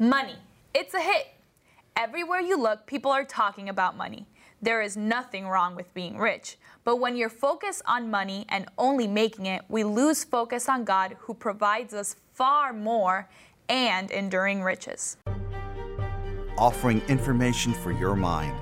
Money. 0.00 0.34
It's 0.74 0.92
a 0.92 1.00
hit. 1.00 1.28
Everywhere 1.96 2.40
you 2.40 2.58
look, 2.60 2.84
people 2.84 3.12
are 3.12 3.24
talking 3.24 3.68
about 3.68 3.96
money. 3.96 4.26
There 4.60 4.82
is 4.82 4.96
nothing 4.96 5.46
wrong 5.46 5.76
with 5.76 5.94
being 5.94 6.18
rich. 6.18 6.58
But 6.82 6.96
when 6.96 7.14
you're 7.14 7.28
focused 7.28 7.82
on 7.86 8.10
money 8.10 8.44
and 8.48 8.66
only 8.76 9.06
making 9.06 9.46
it, 9.46 9.62
we 9.68 9.84
lose 9.84 10.24
focus 10.24 10.68
on 10.68 10.84
God 10.84 11.16
who 11.20 11.32
provides 11.32 11.94
us 11.94 12.16
far 12.32 12.72
more 12.72 13.28
and 13.68 14.10
enduring 14.10 14.62
riches. 14.62 15.16
offering 16.58 17.00
information 17.08 17.72
for 17.72 17.92
your 17.92 18.16
mind, 18.16 18.56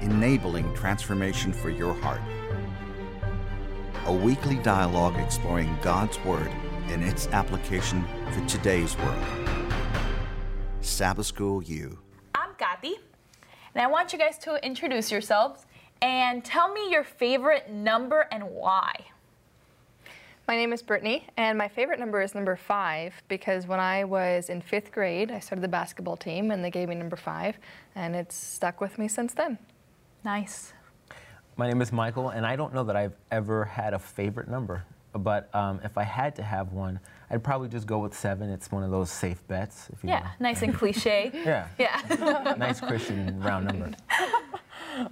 enabling 0.00 0.72
transformation 0.74 1.52
for 1.52 1.70
your 1.70 1.94
heart. 1.94 2.20
A 4.06 4.12
weekly 4.12 4.56
dialogue 4.56 5.16
exploring 5.18 5.76
God's 5.82 6.18
Word 6.24 6.50
and 6.90 7.04
its 7.04 7.28
application 7.28 8.04
for 8.32 8.44
today's 8.46 8.96
world. 8.98 9.24
Sabbath 10.80 11.26
School 11.26 11.62
U. 11.62 11.98
I'm 12.34 12.54
Kathy, 12.58 12.96
and 13.74 13.82
I 13.82 13.86
want 13.86 14.12
you 14.12 14.18
guys 14.18 14.38
to 14.38 14.64
introduce 14.64 15.12
yourselves 15.12 15.66
and 16.02 16.44
tell 16.44 16.72
me 16.72 16.90
your 16.90 17.04
favorite 17.04 17.70
number 17.70 18.26
and 18.32 18.42
why. 18.42 18.92
My 20.48 20.56
name 20.56 20.72
is 20.72 20.82
Brittany, 20.82 21.28
and 21.36 21.56
my 21.56 21.68
favorite 21.68 22.00
number 22.00 22.20
is 22.20 22.34
number 22.34 22.56
five 22.56 23.14
because 23.28 23.68
when 23.68 23.78
I 23.78 24.02
was 24.02 24.50
in 24.50 24.60
fifth 24.60 24.90
grade, 24.90 25.30
I 25.30 25.38
started 25.38 25.62
the 25.62 25.68
basketball 25.68 26.16
team, 26.16 26.50
and 26.50 26.64
they 26.64 26.72
gave 26.72 26.88
me 26.88 26.96
number 26.96 27.16
five, 27.16 27.56
and 27.94 28.16
it's 28.16 28.34
stuck 28.34 28.80
with 28.80 28.98
me 28.98 29.06
since 29.06 29.32
then. 29.32 29.58
Nice. 30.24 30.72
My 31.56 31.68
name 31.68 31.80
is 31.80 31.92
Michael, 31.92 32.30
and 32.30 32.44
I 32.44 32.56
don't 32.56 32.74
know 32.74 32.82
that 32.82 32.96
I've 32.96 33.14
ever 33.30 33.64
had 33.64 33.94
a 33.94 33.98
favorite 33.98 34.48
number. 34.48 34.84
But 35.12 35.52
um, 35.54 35.80
if 35.84 35.98
I 35.98 36.04
had 36.04 36.36
to 36.36 36.42
have 36.42 36.72
one, 36.72 37.00
I'd 37.30 37.42
probably 37.42 37.68
just 37.68 37.86
go 37.86 37.98
with 37.98 38.14
seven. 38.14 38.48
It's 38.50 38.70
one 38.70 38.82
of 38.84 38.90
those 38.90 39.10
safe 39.10 39.46
bets. 39.48 39.88
If 39.92 40.02
you 40.04 40.10
Yeah, 40.10 40.20
know. 40.20 40.26
nice 40.40 40.62
and 40.62 40.74
cliche. 40.74 41.30
Yeah. 41.44 41.66
Yeah. 41.78 42.54
nice 42.58 42.80
Christian 42.80 43.40
round 43.40 43.66
number. 43.66 43.92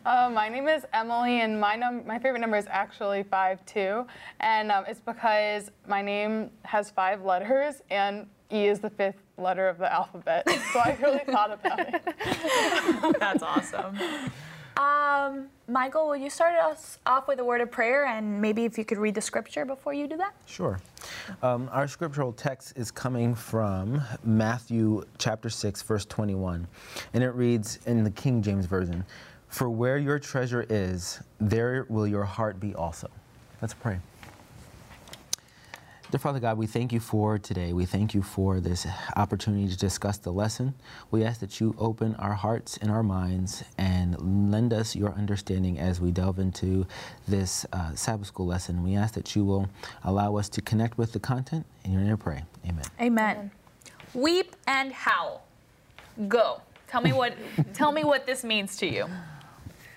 Uh, 0.04 0.28
my 0.34 0.48
name 0.48 0.66
is 0.66 0.84
Emily, 0.92 1.40
and 1.40 1.58
my 1.60 1.76
num- 1.76 2.04
my 2.04 2.18
favorite 2.18 2.40
number 2.40 2.56
is 2.56 2.66
actually 2.68 3.22
five 3.22 3.64
two, 3.64 4.04
and 4.40 4.72
um, 4.72 4.84
it's 4.88 4.98
because 5.00 5.70
my 5.86 6.02
name 6.02 6.50
has 6.64 6.90
five 6.90 7.22
letters, 7.22 7.80
and 7.88 8.26
E 8.52 8.66
is 8.66 8.80
the 8.80 8.90
fifth 8.90 9.22
letter 9.38 9.68
of 9.68 9.78
the 9.78 9.90
alphabet. 9.90 10.44
So 10.72 10.80
I 10.80 10.98
really 11.00 11.20
thought 11.24 11.52
about 11.52 11.80
it. 11.80 12.02
That's 13.20 13.42
awesome. 13.42 13.96
Um, 14.78 15.48
Michael, 15.66 16.06
will 16.06 16.16
you 16.16 16.30
start 16.30 16.54
us 16.54 16.98
off 17.04 17.26
with 17.26 17.40
a 17.40 17.44
word 17.44 17.60
of 17.60 17.68
prayer 17.68 18.06
and 18.06 18.40
maybe 18.40 18.64
if 18.64 18.78
you 18.78 18.84
could 18.84 18.96
read 18.96 19.16
the 19.16 19.20
scripture 19.20 19.64
before 19.64 19.92
you 19.92 20.06
do 20.06 20.16
that? 20.16 20.34
Sure. 20.46 20.78
Um, 21.42 21.68
our 21.72 21.88
scriptural 21.88 22.32
text 22.32 22.74
is 22.76 22.92
coming 22.92 23.34
from 23.34 24.00
Matthew 24.22 25.02
chapter 25.18 25.50
6, 25.50 25.82
verse 25.82 26.04
21. 26.04 26.68
And 27.12 27.24
it 27.24 27.30
reads 27.30 27.80
in 27.86 28.04
the 28.04 28.10
King 28.12 28.40
James 28.40 28.66
Version 28.66 29.04
For 29.48 29.68
where 29.68 29.98
your 29.98 30.20
treasure 30.20 30.64
is, 30.70 31.20
there 31.40 31.84
will 31.88 32.06
your 32.06 32.24
heart 32.24 32.60
be 32.60 32.72
also. 32.76 33.10
Let's 33.60 33.74
pray. 33.74 33.98
Dear 36.10 36.20
Father 36.20 36.40
God, 36.40 36.56
we 36.56 36.66
thank 36.66 36.90
you 36.94 37.00
for 37.00 37.36
today. 37.36 37.74
We 37.74 37.84
thank 37.84 38.14
you 38.14 38.22
for 38.22 38.60
this 38.60 38.86
opportunity 39.14 39.68
to 39.68 39.76
discuss 39.76 40.16
the 40.16 40.32
lesson. 40.32 40.72
We 41.10 41.22
ask 41.22 41.38
that 41.40 41.60
you 41.60 41.74
open 41.78 42.14
our 42.14 42.32
hearts 42.32 42.78
and 42.78 42.90
our 42.90 43.02
minds 43.02 43.62
and 43.76 44.50
lend 44.50 44.72
us 44.72 44.96
your 44.96 45.12
understanding 45.12 45.78
as 45.78 46.00
we 46.00 46.10
delve 46.10 46.38
into 46.38 46.86
this 47.26 47.66
uh, 47.74 47.94
Sabbath 47.94 48.28
school 48.28 48.46
lesson. 48.46 48.82
We 48.82 48.96
ask 48.96 49.12
that 49.16 49.36
you 49.36 49.44
will 49.44 49.68
allow 50.02 50.36
us 50.36 50.48
to 50.48 50.62
connect 50.62 50.96
with 50.96 51.12
the 51.12 51.20
content. 51.20 51.66
In 51.84 51.92
your 51.92 52.00
name, 52.00 52.16
pray. 52.16 52.42
Amen. 52.66 52.84
Amen. 52.98 53.50
Weep 54.14 54.56
and 54.66 54.94
howl. 54.94 55.44
Go. 56.26 56.62
Tell 56.86 57.02
me 57.02 57.12
what 57.12 57.34
tell 57.74 57.92
me 57.92 58.04
what 58.04 58.24
this 58.24 58.44
means 58.44 58.78
to 58.78 58.86
you. 58.86 59.04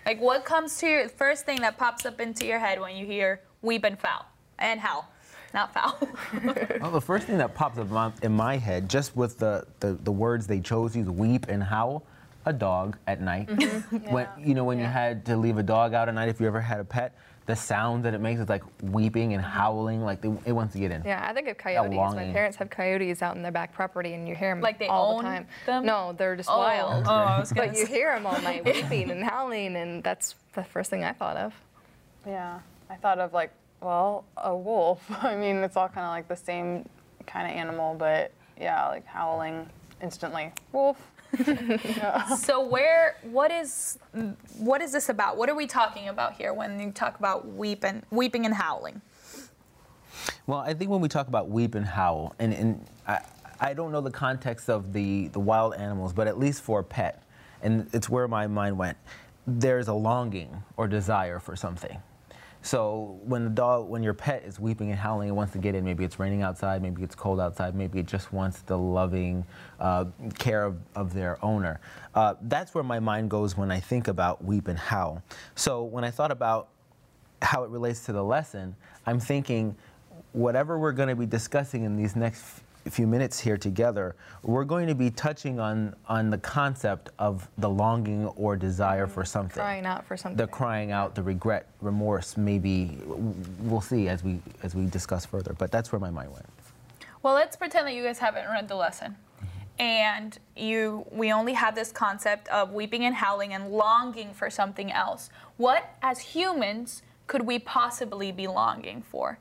Like 0.06 0.20
what 0.20 0.44
comes 0.44 0.78
to 0.80 0.88
your 0.88 1.08
first 1.08 1.46
thing 1.46 1.62
that 1.62 1.78
pops 1.78 2.06
up 2.06 2.20
into 2.20 2.46
your 2.46 2.60
head 2.60 2.82
when 2.82 2.98
you 2.98 3.06
hear 3.06 3.40
weep 3.62 3.86
and 3.86 3.98
foul 3.98 4.26
and 4.60 4.82
howl. 4.82 5.08
Not 5.54 5.74
foul. 5.74 5.98
Well, 6.82 6.92
the 6.92 7.02
first 7.02 7.28
thing 7.28 7.38
that 7.38 7.54
pops 7.54 7.78
up 7.78 7.88
in 8.24 8.32
my, 8.32 8.58
head, 8.58 8.90
just 8.90 9.16
with 9.16 9.38
the, 9.38 9.66
the, 9.80 9.94
the 9.94 10.12
words 10.12 10.48
they 10.48 10.60
chose 10.60 10.94
to 10.94 11.00
use, 11.00 11.10
weep 11.10 11.46
and 11.48 11.62
howl, 11.62 12.04
a 12.46 12.54
dog 12.54 12.98
at 13.08 13.22
night. 13.22 13.48
Mm-hmm. 13.48 14.12
When 14.12 14.28
you 14.40 14.56
know 14.56 14.64
when 14.64 14.80
you 14.80 14.86
had 14.86 15.26
to 15.26 15.38
leave 15.38 15.58
a 15.58 15.64
dog 15.64 15.94
out 15.94 16.10
at 16.10 16.16
night, 16.16 16.30
if 16.30 16.40
you 16.40 16.48
ever 16.48 16.60
had 16.60 16.80
a 16.80 16.84
pet, 16.84 17.14
the 17.46 17.56
sound 17.56 18.06
that 18.06 18.14
it 18.14 18.20
makes 18.22 18.40
is 18.40 18.50
like 18.50 18.64
weeping 18.82 19.34
and 19.34 19.44
mm-hmm. 19.44 19.52
howling, 19.52 20.02
like 20.02 20.22
they, 20.22 20.30
it 20.46 20.52
wants 20.52 20.74
to 20.74 20.80
get 20.80 20.92
in. 20.92 21.04
Yeah, 21.06 21.26
I 21.28 21.34
think 21.34 21.48
of 21.48 21.58
coyotes. 21.58 21.96
My 21.96 22.32
parents 22.32 22.58
have 22.58 22.70
coyotes 22.70 23.22
out 23.22 23.36
in 23.36 23.42
their 23.42 23.52
back 23.52 23.74
property, 23.74 24.14
and 24.14 24.28
you 24.28 24.36
hear 24.36 24.54
them 24.54 24.62
Like 24.62 24.80
they 24.80 24.88
all 24.88 25.18
own 25.18 25.24
the 25.24 25.30
time. 25.30 25.48
them? 25.66 25.86
No, 25.86 26.14
they're 26.18 26.36
just 26.36 26.50
Oh, 26.50 26.58
wild. 26.58 27.06
oh, 27.08 27.12
I 27.12 27.40
was 27.40 27.52
But 27.54 27.76
you 27.76 27.86
hear 27.86 28.14
them 28.14 28.26
all 28.26 28.40
night 28.42 28.66
weeping 28.66 29.12
and 29.12 29.24
howling, 29.24 29.76
and 29.76 30.04
that's 30.04 30.36
the 30.54 30.64
first 30.64 30.90
thing 30.90 31.04
I 31.04 31.14
thought 31.14 31.38
of. 31.38 31.54
Yeah, 32.26 32.60
I 32.90 32.96
thought 32.96 33.20
of 33.20 33.34
like, 33.34 33.52
well, 33.82 34.26
a 34.38 34.56
wolf. 34.56 35.04
I 35.24 35.36
mean, 35.36 35.58
it's 35.58 35.76
all 35.76 35.90
kind 35.90 36.06
of 36.06 36.12
like 36.12 36.28
the 36.28 36.36
same 36.36 36.88
kind 37.28 37.50
of 37.50 37.56
animal, 37.56 37.96
but 37.96 38.32
yeah, 38.60 38.88
like 38.88 39.06
howling 39.06 39.68
instantly. 40.02 40.52
Wolf. 40.72 40.98
so 42.38 42.66
where 42.66 43.16
what 43.24 43.52
is 43.52 43.98
what 44.58 44.82
is 44.82 44.92
this 44.92 45.08
about? 45.08 45.38
What 45.38 45.50
are 45.50 45.56
we 45.56 45.66
talking 45.66 46.10
about 46.10 46.34
here 46.34 46.54
when 46.54 46.78
you 46.78 46.92
talk 46.92 47.18
about 47.20 47.48
weep 47.48 47.86
and 47.86 48.04
weeping 48.12 48.46
and 48.46 48.54
howling? 48.54 49.02
Well, 50.46 50.60
I 50.60 50.74
think 50.74 50.92
when 50.92 51.02
we 51.02 51.08
talk 51.08 51.28
about 51.28 51.50
weep 51.50 51.76
and 51.76 51.86
howl, 51.86 52.36
and, 52.38 52.54
and 52.54 52.86
I, 53.08 53.22
I 53.60 53.74
don't 53.74 53.92
know 53.92 54.02
the 54.02 54.12
context 54.12 54.70
of 54.70 54.92
the, 54.92 55.30
the 55.30 55.40
wild 55.40 55.76
animals, 55.76 56.14
but 56.14 56.28
at 56.28 56.38
least 56.38 56.62
for 56.62 56.80
a 56.80 56.84
pet, 56.84 57.24
and 57.62 57.88
it's 57.94 58.10
where 58.10 58.28
my 58.28 58.48
mind 58.48 58.78
went, 58.78 58.98
there's 59.48 59.88
a 59.88 59.94
longing 59.94 60.64
or 60.78 60.88
desire 60.88 61.40
for 61.40 61.56
something. 61.56 61.98
So 62.62 63.20
when 63.24 63.44
the 63.44 63.50
dog, 63.50 63.90
when 63.90 64.04
your 64.04 64.14
pet 64.14 64.44
is 64.46 64.60
weeping 64.60 64.92
and 64.92 65.00
howling, 65.00 65.30
it 65.30 65.32
wants 65.32 65.54
to 65.54 65.60
get 65.60 65.74
in. 65.74 65.84
Maybe 65.84 66.04
it's 66.04 66.20
raining 66.20 66.44
outside, 66.44 66.82
maybe 66.82 67.02
it's 67.02 67.16
cold 67.16 67.40
outside, 67.40 67.76
maybe 67.76 68.00
it 68.00 68.06
just 68.06 68.32
wants 68.32 68.62
the 68.62 68.78
loving 68.78 69.46
uh, 69.80 70.06
care 70.38 70.64
of, 70.64 70.78
of 70.96 71.14
their 71.14 71.44
owner. 71.44 71.80
Uh, 72.14 72.36
that's 72.44 72.76
where 72.76 72.84
my 72.84 73.00
mind 73.00 73.30
goes 73.30 73.58
when 73.58 73.72
I 73.72 73.80
think 73.80 74.08
about 74.08 74.44
weep 74.44 74.68
and 74.68 74.78
howl. 74.78 75.24
So 75.56 75.84
when 75.84 76.04
I 76.04 76.12
thought 76.12 76.32
about 76.32 76.70
how 77.42 77.64
it 77.64 77.72
relates 77.72 78.06
to 78.06 78.14
the 78.14 78.24
lesson, 78.24 78.76
I'm 79.08 79.20
thinking 79.20 79.76
whatever 80.34 80.78
we're 80.78 80.92
going 80.92 81.10
to 81.10 81.16
be 81.16 81.26
discussing 81.26 81.84
in 81.84 81.98
these 81.98 82.16
next 82.16 82.62
few 82.90 83.06
minutes 83.06 83.40
here 83.40 83.58
together, 83.58 84.16
we're 84.44 84.64
going 84.64 84.88
to 84.88 84.96
be 84.96 85.10
touching 85.12 85.60
on 85.60 85.96
on 86.08 86.30
the 86.30 86.38
concept 86.40 87.10
of 87.20 87.48
the 87.58 87.70
longing 87.70 88.26
or 88.28 88.56
desire 88.56 89.08
for 89.08 89.22
mm-hmm. 89.22 89.28
something. 89.28 89.62
Crying 89.62 89.86
out 89.86 90.06
for 90.06 90.18
something. 90.18 90.38
The 90.38 90.48
crying 90.48 90.92
out, 90.92 91.16
the 91.16 91.24
regret, 91.24 91.68
remorse, 91.82 92.38
maybe 92.38 92.98
we'll 93.60 93.82
see 93.82 94.08
as 94.10 94.24
we 94.24 94.40
as 94.64 94.76
we 94.76 94.86
discuss 94.88 95.26
further. 95.26 95.54
But 95.54 95.72
that's 95.72 95.92
where 95.92 96.00
my 96.00 96.10
mind 96.10 96.32
went. 96.32 96.46
Well, 97.24 97.36
let's 97.36 97.56
pretend 97.56 97.88
that 97.88 97.94
you 97.94 98.04
guys 98.04 98.18
haven't 98.18 98.48
read 98.50 98.68
the 98.68 98.76
lesson. 98.76 99.16
Mm-hmm. 99.16 99.82
And 99.82 100.40
you 100.56 101.06
we 101.12 101.32
only 101.32 101.54
have 101.54 101.76
this 101.76 101.92
concept 101.92 102.48
of 102.48 102.72
weeping 102.72 103.06
and 103.06 103.16
howling 103.16 103.54
and 103.54 103.70
longing 103.70 104.34
for 104.34 104.50
something 104.50 104.92
else. 104.92 105.30
What 105.58 105.96
as 106.02 106.20
humans 106.20 107.04
could 107.28 107.44
we 107.44 107.60
possibly 107.60 108.32
be 108.32 108.48
longing 108.48 109.04
for? 109.04 109.40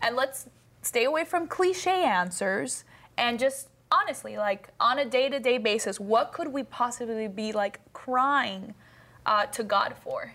And 0.00 0.14
let's 0.14 0.48
stay 0.86 1.04
away 1.04 1.24
from 1.24 1.48
cliche 1.48 2.04
answers 2.04 2.84
and 3.18 3.38
just 3.38 3.68
honestly 3.90 4.36
like 4.36 4.68
on 4.78 4.98
a 4.98 5.04
day-to-day 5.04 5.58
basis, 5.58 5.98
what 5.98 6.32
could 6.32 6.48
we 6.48 6.62
possibly 6.62 7.28
be 7.28 7.52
like 7.52 7.80
crying 7.92 8.74
uh, 9.24 9.46
to 9.46 9.64
God 9.64 9.94
for? 10.02 10.32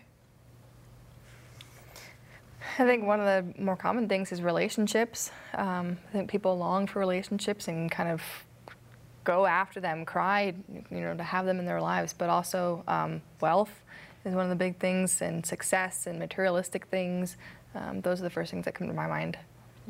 I 2.78 2.86
think 2.86 3.06
one 3.06 3.20
of 3.20 3.26
the 3.26 3.62
more 3.62 3.76
common 3.76 4.08
things 4.08 4.32
is 4.32 4.42
relationships. 4.42 5.32
Um, 5.56 5.98
I 6.10 6.12
think 6.12 6.30
people 6.30 6.58
long 6.58 6.88
for 6.88 7.00
relationships 7.00 7.68
and 7.68 7.90
kind 7.90 8.10
of 8.10 8.22
go 9.24 9.46
after 9.46 9.80
them, 9.80 10.06
cry, 10.06 10.54
you 10.90 11.02
know, 11.02 11.16
to 11.16 11.24
have 11.24 11.46
them 11.46 11.60
in 11.60 11.66
their 11.66 11.82
lives. 11.82 12.14
But 12.14 12.30
also 12.30 12.84
um, 12.88 13.22
wealth 13.40 13.84
is 14.26 14.36
one 14.36 14.46
of 14.46 14.50
the 14.50 14.56
big 14.56 14.78
things, 14.78 15.22
and 15.22 15.46
success 15.46 16.08
and 16.08 16.20
materialistic 16.20 16.86
things. 16.86 17.38
Um, 17.76 18.02
those 18.02 18.20
are 18.20 18.24
the 18.24 18.30
first 18.30 18.52
things 18.52 18.66
that 18.66 18.74
come 18.74 18.88
to 18.88 18.94
my 18.94 19.08
mind. 19.08 19.38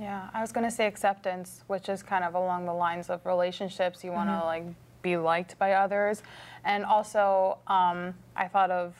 Yeah, 0.02 0.30
I 0.34 0.42
was 0.42 0.52
gonna 0.52 0.72
say 0.72 0.88
acceptance, 0.88 1.64
which 1.68 1.88
is 1.88 2.02
kind 2.02 2.24
of 2.24 2.34
along 2.34 2.66
the 2.66 2.74
lines 2.74 3.12
of 3.12 3.24
relationships. 3.24 4.04
You 4.04 4.12
want 4.12 4.30
to 4.30 4.44
like 4.44 4.64
be 5.04 5.16
liked 5.16 5.60
by 5.60 5.74
others, 5.74 6.24
and 6.66 6.84
also 6.84 7.60
um, 7.68 8.16
I 8.36 8.48
thought 8.48 8.72
of 8.72 8.96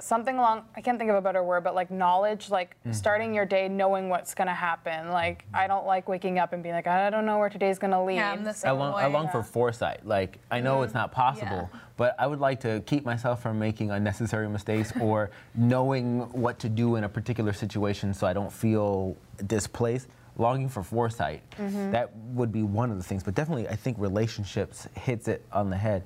something 0.00 0.36
along. 0.36 0.64
I 0.76 0.80
can't 0.80 0.98
think 0.98 1.10
of 1.10 1.16
a 1.16 1.20
better 1.20 1.42
word, 1.42 1.64
but 1.64 1.74
like 1.74 1.90
knowledge, 1.90 2.50
like 2.50 2.76
mm-hmm. 2.80 2.92
starting 2.92 3.34
your 3.34 3.44
day 3.44 3.68
knowing 3.68 4.08
what's 4.08 4.34
gonna 4.34 4.54
happen. 4.54 5.10
Like 5.10 5.44
I 5.52 5.66
don't 5.66 5.86
like 5.86 6.08
waking 6.08 6.38
up 6.38 6.52
and 6.52 6.62
being 6.62 6.74
like 6.74 6.86
I 6.86 7.10
don't 7.10 7.26
know 7.26 7.38
where 7.38 7.48
today's 7.48 7.78
gonna 7.78 8.02
lead. 8.04 8.16
Yeah, 8.16 8.32
I'm 8.32 8.44
the 8.44 8.54
I 8.64 8.70
long, 8.70 8.94
way. 8.94 9.02
I 9.02 9.06
long 9.06 9.28
for 9.28 9.42
foresight. 9.42 10.06
Like 10.06 10.38
I 10.50 10.60
know 10.60 10.82
it's 10.82 10.90
mm-hmm. 10.90 10.98
not 10.98 11.12
possible, 11.12 11.70
Yeah. 11.72 11.80
but 11.96 12.14
I 12.18 12.26
would 12.26 12.40
like 12.40 12.60
to 12.60 12.80
keep 12.86 13.04
myself 13.04 13.42
from 13.42 13.58
making 13.58 13.90
unnecessary 13.90 14.48
mistakes 14.48 14.92
or 15.00 15.30
knowing 15.54 16.20
what 16.32 16.58
to 16.60 16.68
do 16.68 16.96
in 16.96 17.04
a 17.04 17.08
particular 17.08 17.52
situation 17.52 18.14
so 18.14 18.26
I 18.26 18.32
don't 18.32 18.52
feel 18.52 19.16
displaced. 19.46 20.08
longing 20.36 20.68
for 20.68 20.84
foresight. 20.84 21.42
Mm-hmm. 21.56 21.90
That 21.90 22.14
would 22.14 22.52
be 22.52 22.62
one 22.62 22.92
of 22.92 22.96
the 22.96 23.02
things. 23.02 23.24
But 23.24 23.34
definitely, 23.34 23.66
I 23.66 23.74
think 23.74 23.96
relationships 23.98 24.86
hits 24.94 25.26
it 25.26 25.44
on 25.50 25.68
the 25.68 25.76
head. 25.76 26.04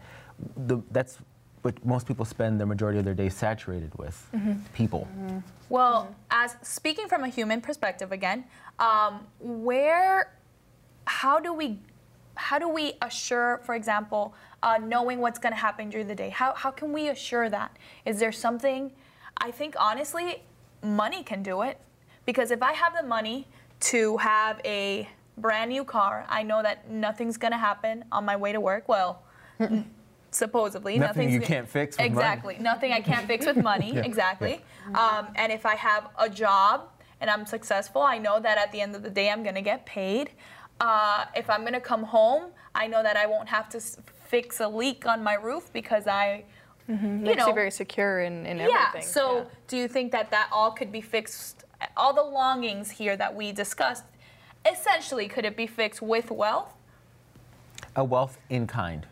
The, 0.56 0.80
that's 0.90 1.18
what 1.62 1.84
most 1.84 2.06
people 2.06 2.24
spend 2.24 2.60
the 2.60 2.66
majority 2.66 2.98
of 2.98 3.04
their 3.04 3.14
day 3.14 3.28
saturated 3.28 3.94
with 3.96 4.28
people. 4.74 5.08
Well, 5.68 6.14
as 6.30 6.56
speaking 6.62 7.08
from 7.08 7.24
a 7.24 7.28
human 7.28 7.60
perspective 7.60 8.12
again, 8.12 8.44
um, 8.78 9.26
where, 9.40 10.32
how 11.06 11.38
do 11.38 11.52
we, 11.54 11.78
how 12.34 12.58
do 12.58 12.68
we 12.68 12.94
assure, 13.00 13.60
for 13.64 13.74
example, 13.74 14.34
uh, 14.62 14.78
knowing 14.82 15.20
what's 15.20 15.38
going 15.38 15.52
to 15.52 15.58
happen 15.58 15.88
during 15.88 16.08
the 16.08 16.14
day? 16.14 16.30
How 16.30 16.52
how 16.54 16.70
can 16.70 16.92
we 16.92 17.08
assure 17.08 17.48
that? 17.48 17.76
Is 18.06 18.18
there 18.18 18.32
something? 18.32 18.92
I 19.36 19.50
think 19.50 19.74
honestly, 19.78 20.42
money 20.82 21.22
can 21.22 21.42
do 21.42 21.62
it, 21.62 21.78
because 22.26 22.50
if 22.50 22.62
I 22.62 22.72
have 22.72 22.94
the 23.00 23.06
money 23.06 23.46
to 23.80 24.16
have 24.18 24.60
a 24.64 25.08
brand 25.38 25.70
new 25.70 25.84
car, 25.84 26.26
I 26.28 26.42
know 26.42 26.62
that 26.62 26.90
nothing's 26.90 27.36
going 27.36 27.52
to 27.52 27.58
happen 27.58 28.04
on 28.10 28.24
my 28.24 28.36
way 28.36 28.52
to 28.52 28.60
work. 28.60 28.88
Well. 28.88 29.22
Supposedly, 30.32 30.98
Nothing 30.98 31.26
nothing's 31.28 31.32
you 31.34 31.40
go- 31.40 31.46
can't 31.46 31.68
fix 31.68 31.96
with 31.96 32.00
money. 32.00 32.08
exactly 32.12 32.56
nothing 32.58 32.92
I 32.92 33.00
can't 33.00 33.26
fix 33.26 33.44
with 33.46 33.56
money. 33.72 33.92
Yeah, 33.94 34.00
exactly. 34.00 34.60
Um, 34.94 35.28
and 35.36 35.52
if 35.52 35.64
I 35.66 35.74
have 35.76 36.08
a 36.18 36.28
job 36.28 36.88
and 37.20 37.28
I'm 37.30 37.44
successful, 37.46 38.02
I 38.02 38.16
know 38.18 38.40
that 38.40 38.56
at 38.58 38.72
the 38.72 38.80
end 38.80 38.96
of 38.96 39.02
the 39.02 39.10
day 39.10 39.30
I'm 39.30 39.42
gonna 39.44 39.62
get 39.62 39.84
paid. 39.86 40.30
Uh, 40.80 41.26
if 41.36 41.48
I'm 41.50 41.62
gonna 41.64 41.80
come 41.80 42.02
home, 42.02 42.44
I 42.74 42.86
know 42.86 43.02
that 43.02 43.16
I 43.16 43.26
won't 43.26 43.48
have 43.50 43.68
to 43.70 43.76
s- 43.76 43.98
fix 44.26 44.60
a 44.60 44.66
leak 44.68 45.06
on 45.06 45.22
my 45.22 45.34
roof 45.34 45.70
because 45.72 46.06
I, 46.06 46.44
you 46.88 46.96
Makes 46.96 47.38
know, 47.38 47.48
you 47.48 47.54
very 47.54 47.70
secure 47.70 48.22
in, 48.22 48.46
in 48.46 48.56
yeah. 48.56 48.86
everything. 48.88 49.08
So 49.08 49.36
yeah. 49.38 49.44
do 49.68 49.76
you 49.76 49.86
think 49.86 50.12
that 50.12 50.30
that 50.30 50.48
all 50.50 50.70
could 50.72 50.90
be 50.90 51.02
fixed? 51.02 51.64
All 51.96 52.14
the 52.14 52.22
longings 52.22 52.90
here 52.90 53.16
that 53.18 53.34
we 53.34 53.52
discussed, 53.52 54.04
essentially, 54.70 55.28
could 55.28 55.44
it 55.44 55.56
be 55.56 55.66
fixed 55.66 56.00
with 56.00 56.30
wealth? 56.30 56.72
a 57.94 58.02
wealth 58.02 58.38
in 58.48 58.66
kind. 58.66 59.06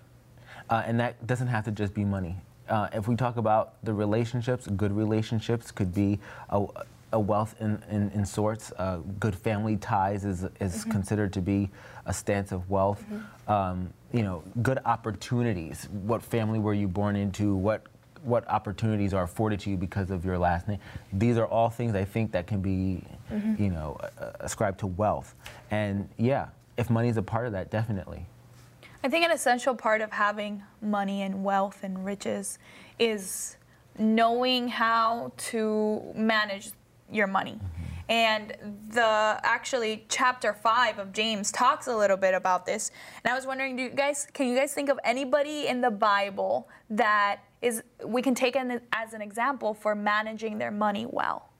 Uh, 0.70 0.84
and 0.86 0.98
that 1.00 1.26
doesn't 1.26 1.48
have 1.48 1.64
to 1.64 1.72
just 1.72 1.92
be 1.92 2.04
money. 2.04 2.36
Uh, 2.68 2.88
if 2.92 3.08
we 3.08 3.16
talk 3.16 3.36
about 3.36 3.74
the 3.84 3.92
relationships, 3.92 4.68
good 4.68 4.92
relationships 4.92 5.72
could 5.72 5.92
be 5.92 6.20
a, 6.50 6.64
a 7.12 7.18
wealth 7.18 7.56
in, 7.60 7.82
in, 7.90 8.08
in 8.14 8.24
sorts. 8.24 8.72
Uh, 8.78 8.98
good 9.18 9.34
family 9.34 9.76
ties 9.76 10.24
is, 10.24 10.46
is 10.60 10.84
considered 10.84 11.32
to 11.32 11.40
be 11.40 11.68
a 12.06 12.14
stance 12.14 12.52
of 12.52 12.70
wealth. 12.70 13.04
Um, 13.48 13.92
you 14.12 14.22
know, 14.22 14.44
good 14.62 14.78
opportunities. 14.84 15.88
What 15.90 16.22
family 16.22 16.60
were 16.60 16.74
you 16.74 16.88
born 16.88 17.16
into? 17.16 17.54
What 17.54 17.82
what 18.22 18.46
opportunities 18.48 19.14
are 19.14 19.22
afforded 19.22 19.58
to 19.60 19.70
you 19.70 19.78
because 19.78 20.10
of 20.10 20.26
your 20.26 20.36
last 20.36 20.68
name? 20.68 20.78
These 21.10 21.38
are 21.38 21.46
all 21.46 21.70
things 21.70 21.94
I 21.94 22.04
think 22.04 22.32
that 22.32 22.46
can 22.46 22.60
be, 22.60 23.02
you 23.58 23.70
know, 23.70 23.98
ascribed 24.40 24.80
to 24.80 24.86
wealth. 24.86 25.34
And 25.70 26.06
yeah, 26.18 26.48
if 26.76 26.90
money 26.90 27.08
is 27.08 27.16
a 27.16 27.22
part 27.22 27.46
of 27.46 27.52
that, 27.52 27.70
definitely. 27.70 28.26
I 29.02 29.08
think 29.08 29.24
an 29.24 29.30
essential 29.30 29.74
part 29.74 30.02
of 30.02 30.12
having 30.12 30.62
money 30.82 31.22
and 31.22 31.42
wealth 31.42 31.78
and 31.82 32.04
riches 32.04 32.58
is 32.98 33.56
knowing 33.98 34.68
how 34.68 35.32
to 35.36 36.02
manage 36.14 36.72
your 37.10 37.26
money. 37.26 37.52
Mm-hmm. 37.52 37.90
And 38.10 38.56
the 38.90 39.40
actually 39.42 40.04
chapter 40.08 40.52
5 40.52 40.98
of 40.98 41.12
James 41.12 41.52
talks 41.52 41.86
a 41.86 41.96
little 41.96 42.16
bit 42.16 42.34
about 42.34 42.66
this. 42.66 42.90
And 43.24 43.32
I 43.32 43.36
was 43.36 43.46
wondering 43.46 43.76
do 43.76 43.84
you 43.84 43.90
guys 43.90 44.26
can 44.32 44.48
you 44.48 44.56
guys 44.56 44.74
think 44.74 44.88
of 44.88 44.98
anybody 45.04 45.68
in 45.68 45.80
the 45.80 45.90
Bible 45.90 46.68
that 46.90 47.40
is 47.62 47.82
we 48.04 48.20
can 48.20 48.34
take 48.34 48.56
an, 48.56 48.80
as 48.92 49.12
an 49.12 49.22
example 49.22 49.74
for 49.74 49.94
managing 49.94 50.58
their 50.58 50.72
money 50.72 51.06
well? 51.08 51.50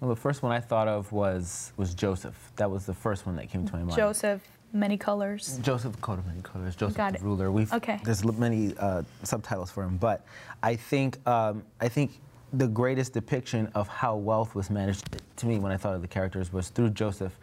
Well, 0.00 0.10
the 0.10 0.16
first 0.16 0.42
one 0.42 0.52
I 0.52 0.60
thought 0.60 0.88
of 0.88 1.10
was 1.12 1.72
was 1.76 1.94
Joseph. 1.94 2.52
That 2.56 2.70
was 2.70 2.84
the 2.84 2.94
first 2.94 3.24
one 3.24 3.36
that 3.36 3.48
came 3.48 3.64
to 3.66 3.72
my 3.72 3.80
mind. 3.80 3.96
Joseph, 3.96 4.42
many 4.72 4.96
colors. 4.96 5.58
Joseph, 5.62 6.00
coat 6.00 6.18
of 6.18 6.26
many 6.26 6.42
colors. 6.42 6.76
Joseph, 6.76 6.96
the 6.96 7.18
ruler. 7.22 7.50
We've 7.50 7.72
Okay. 7.72 8.00
there's 8.04 8.24
many 8.24 8.74
uh, 8.78 9.02
subtitles 9.22 9.70
for 9.70 9.82
him, 9.82 9.96
but 9.96 10.24
I 10.62 10.76
think 10.76 11.26
um, 11.26 11.62
I 11.80 11.88
think 11.88 12.20
the 12.52 12.66
greatest 12.68 13.12
depiction 13.12 13.70
of 13.74 13.88
how 13.88 14.16
wealth 14.16 14.54
was 14.54 14.70
managed 14.70 15.04
to 15.36 15.46
me 15.46 15.58
when 15.58 15.70
I 15.72 15.76
thought 15.76 15.94
of 15.94 16.02
the 16.02 16.08
characters 16.08 16.52
was 16.52 16.68
through 16.70 16.90
Joseph, 16.90 17.36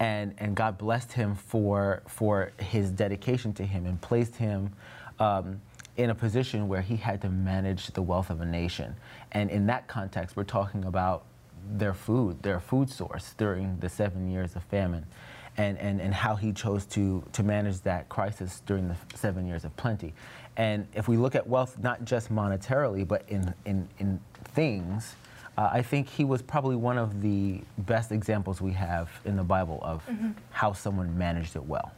and 0.00 0.34
and 0.38 0.54
God 0.54 0.78
blessed 0.78 1.12
him 1.12 1.34
for 1.34 2.02
for 2.06 2.52
his 2.58 2.90
dedication 2.90 3.52
to 3.54 3.64
Him 3.64 3.86
and 3.86 4.00
placed 4.00 4.36
him. 4.36 4.72
Um, 5.18 5.60
in 5.98 6.08
a 6.08 6.14
position 6.14 6.68
where 6.68 6.80
he 6.80 6.96
had 6.96 7.20
to 7.20 7.28
manage 7.28 7.88
the 7.88 8.00
wealth 8.00 8.30
of 8.30 8.40
a 8.40 8.46
nation. 8.46 8.96
And 9.32 9.50
in 9.50 9.66
that 9.66 9.88
context, 9.88 10.36
we're 10.36 10.44
talking 10.44 10.86
about 10.86 11.24
their 11.70 11.92
food, 11.92 12.42
their 12.42 12.60
food 12.60 12.88
source 12.88 13.34
during 13.36 13.78
the 13.80 13.90
seven 13.90 14.30
years 14.30 14.56
of 14.56 14.62
famine, 14.64 15.04
and, 15.56 15.78
and, 15.78 16.00
and 16.00 16.14
how 16.14 16.34
he 16.34 16.52
chose 16.52 16.86
to, 16.86 17.22
to 17.32 17.42
manage 17.42 17.80
that 17.82 18.08
crisis 18.08 18.62
during 18.66 18.88
the 18.88 18.96
seven 19.14 19.46
years 19.46 19.64
of 19.64 19.76
plenty. 19.76 20.14
And 20.56 20.86
if 20.94 21.08
we 21.08 21.16
look 21.16 21.34
at 21.34 21.46
wealth, 21.46 21.78
not 21.78 22.04
just 22.04 22.32
monetarily, 22.32 23.06
but 23.06 23.24
in, 23.28 23.52
in, 23.64 23.88
in 23.98 24.20
things, 24.44 25.14
uh, 25.56 25.68
I 25.72 25.82
think 25.82 26.08
he 26.08 26.24
was 26.24 26.42
probably 26.42 26.76
one 26.76 26.98
of 26.98 27.20
the 27.20 27.60
best 27.78 28.12
examples 28.12 28.60
we 28.60 28.72
have 28.72 29.10
in 29.24 29.36
the 29.36 29.42
Bible 29.42 29.80
of 29.82 30.02
how 30.50 30.72
someone 30.72 31.16
managed 31.16 31.56
it 31.56 31.64
well. 31.64 31.92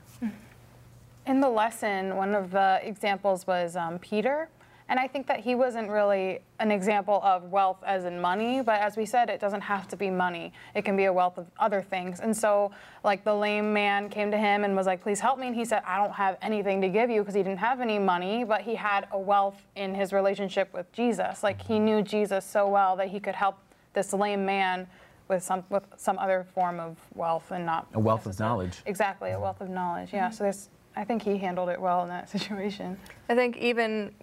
In 1.27 1.41
the 1.41 1.49
lesson, 1.49 2.17
one 2.17 2.35
of 2.35 2.51
the 2.51 2.81
examples 2.83 3.47
was 3.47 3.77
um, 3.77 3.99
Peter. 4.01 4.49
And 4.89 5.01
I 5.01 5.09
think 5.09 5.27
that 5.29 5.41
he 5.41 5.55
wasn't 5.55 5.89
really 5.89 6.41
an 6.61 6.71
example 6.71 7.21
of 7.25 7.51
wealth 7.51 7.79
as 7.87 8.05
in 8.05 8.21
money, 8.21 8.61
but 8.61 8.81
as 8.81 8.97
we 8.97 9.07
said, 9.07 9.31
it 9.31 9.41
doesn't 9.41 9.63
have 9.63 9.89
to 9.89 9.97
be 9.97 10.11
money. 10.11 10.53
It 10.75 10.85
can 10.85 10.95
be 10.97 11.05
a 11.05 11.13
wealth 11.13 11.39
of 11.39 11.47
other 11.59 11.81
things. 11.81 12.21
And 12.21 12.37
so, 12.37 12.71
like, 13.03 13.25
the 13.25 13.35
lame 13.35 13.73
man 13.73 14.11
came 14.11 14.31
to 14.31 14.37
him 14.37 14.63
and 14.63 14.77
was 14.77 14.87
like, 14.87 15.03
Please 15.03 15.21
help 15.21 15.39
me. 15.39 15.47
And 15.47 15.57
he 15.57 15.65
said, 15.65 15.83
I 15.87 15.97
don't 15.97 16.13
have 16.13 16.37
anything 16.43 16.83
to 16.83 16.89
give 16.89 17.09
you 17.09 17.23
because 17.23 17.35
he 17.35 17.43
didn't 17.43 17.59
have 17.59 17.81
any 17.81 17.99
money, 17.99 18.45
but 18.45 18.61
he 18.61 18.75
had 18.75 19.09
a 19.11 19.19
wealth 19.19 19.63
in 19.75 19.95
his 19.95 20.13
relationship 20.13 20.73
with 20.75 20.91
Jesus. 20.93 21.43
Like, 21.43 21.63
he 21.63 21.79
knew 21.79 22.03
Jesus 22.03 22.45
so 22.45 22.69
well 22.69 22.95
that 22.97 23.09
he 23.09 23.21
could 23.21 23.35
help 23.35 23.59
this 23.95 24.13
lame 24.13 24.45
man 24.45 24.87
with 25.29 25.43
some, 25.43 25.65
with 25.71 25.85
some 25.97 26.19
other 26.19 26.47
form 26.55 26.79
of 26.79 26.99
wealth 27.15 27.51
and 27.51 27.65
not 27.65 27.87
A 27.95 28.01
wealth 28.01 28.27
of 28.27 28.39
knowledge. 28.39 28.83
Exactly, 28.87 29.31
a 29.31 29.41
wealth 29.41 29.61
of 29.61 29.71
knowledge. 29.71 30.13
Yeah. 30.13 30.27
Mm-hmm. 30.27 30.35
So 30.35 30.45
there's, 30.45 30.69
I 30.97 31.05
think 31.05 31.23
he 31.23 31.39
handled 31.39 31.71
it 31.71 31.81
well 31.81 32.03
in 32.03 32.09
that 32.11 32.29
situation. 32.37 32.99
I 33.29 33.35
think 33.35 33.57
even 33.57 34.15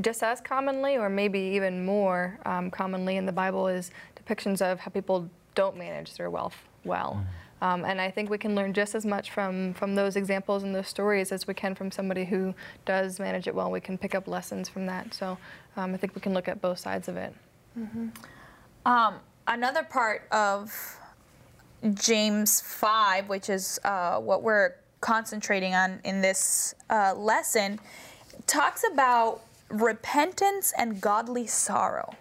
just 0.00 0.22
as 0.22 0.40
commonly, 0.40 0.96
or 0.96 1.08
maybe 1.08 1.38
even 1.38 1.84
more 1.84 2.38
um, 2.46 2.70
commonly 2.70 3.16
in 3.16 3.26
the 3.26 3.32
Bible, 3.32 3.66
is 3.68 3.90
depictions 4.16 4.60
of 4.62 4.80
how 4.80 4.90
people 4.90 5.28
don't 5.54 5.76
manage 5.76 6.14
their 6.14 6.30
wealth 6.30 6.56
well. 6.84 7.24
Um, 7.64 7.84
and 7.84 8.00
I 8.00 8.10
think 8.10 8.28
we 8.28 8.36
can 8.36 8.54
learn 8.54 8.74
just 8.74 8.94
as 8.94 9.06
much 9.06 9.30
from, 9.30 9.72
from 9.74 9.94
those 9.94 10.16
examples 10.16 10.64
and 10.64 10.74
those 10.74 10.88
stories 10.88 11.32
as 11.32 11.46
we 11.46 11.54
can 11.54 11.74
from 11.74 11.90
somebody 11.90 12.26
who 12.26 12.54
does 12.84 13.18
manage 13.18 13.46
it 13.46 13.54
well. 13.54 13.70
We 13.70 13.80
can 13.80 13.96
pick 13.96 14.14
up 14.14 14.28
lessons 14.28 14.68
from 14.68 14.84
that. 14.86 15.14
So 15.14 15.38
um, 15.76 15.94
I 15.94 15.96
think 15.96 16.14
we 16.14 16.20
can 16.20 16.34
look 16.34 16.46
at 16.46 16.60
both 16.60 16.78
sides 16.78 17.08
of 17.08 17.16
it. 17.16 17.32
Um, 18.84 19.14
another 19.46 19.82
part 19.82 20.28
of 20.30 20.98
James 21.94 22.60
5, 22.60 23.28
which 23.28 23.48
is 23.48 23.80
uh, 23.84 24.18
what 24.18 24.42
we're 24.42 24.74
concentrating 25.00 25.74
on 25.74 26.00
in 26.04 26.20
this 26.20 26.74
uh, 26.90 27.14
lesson, 27.14 27.78
talks 28.46 28.84
about 28.92 29.42
repentance 29.68 30.72
and 30.76 31.00
godly 31.00 31.46
sorrow. 31.46 32.14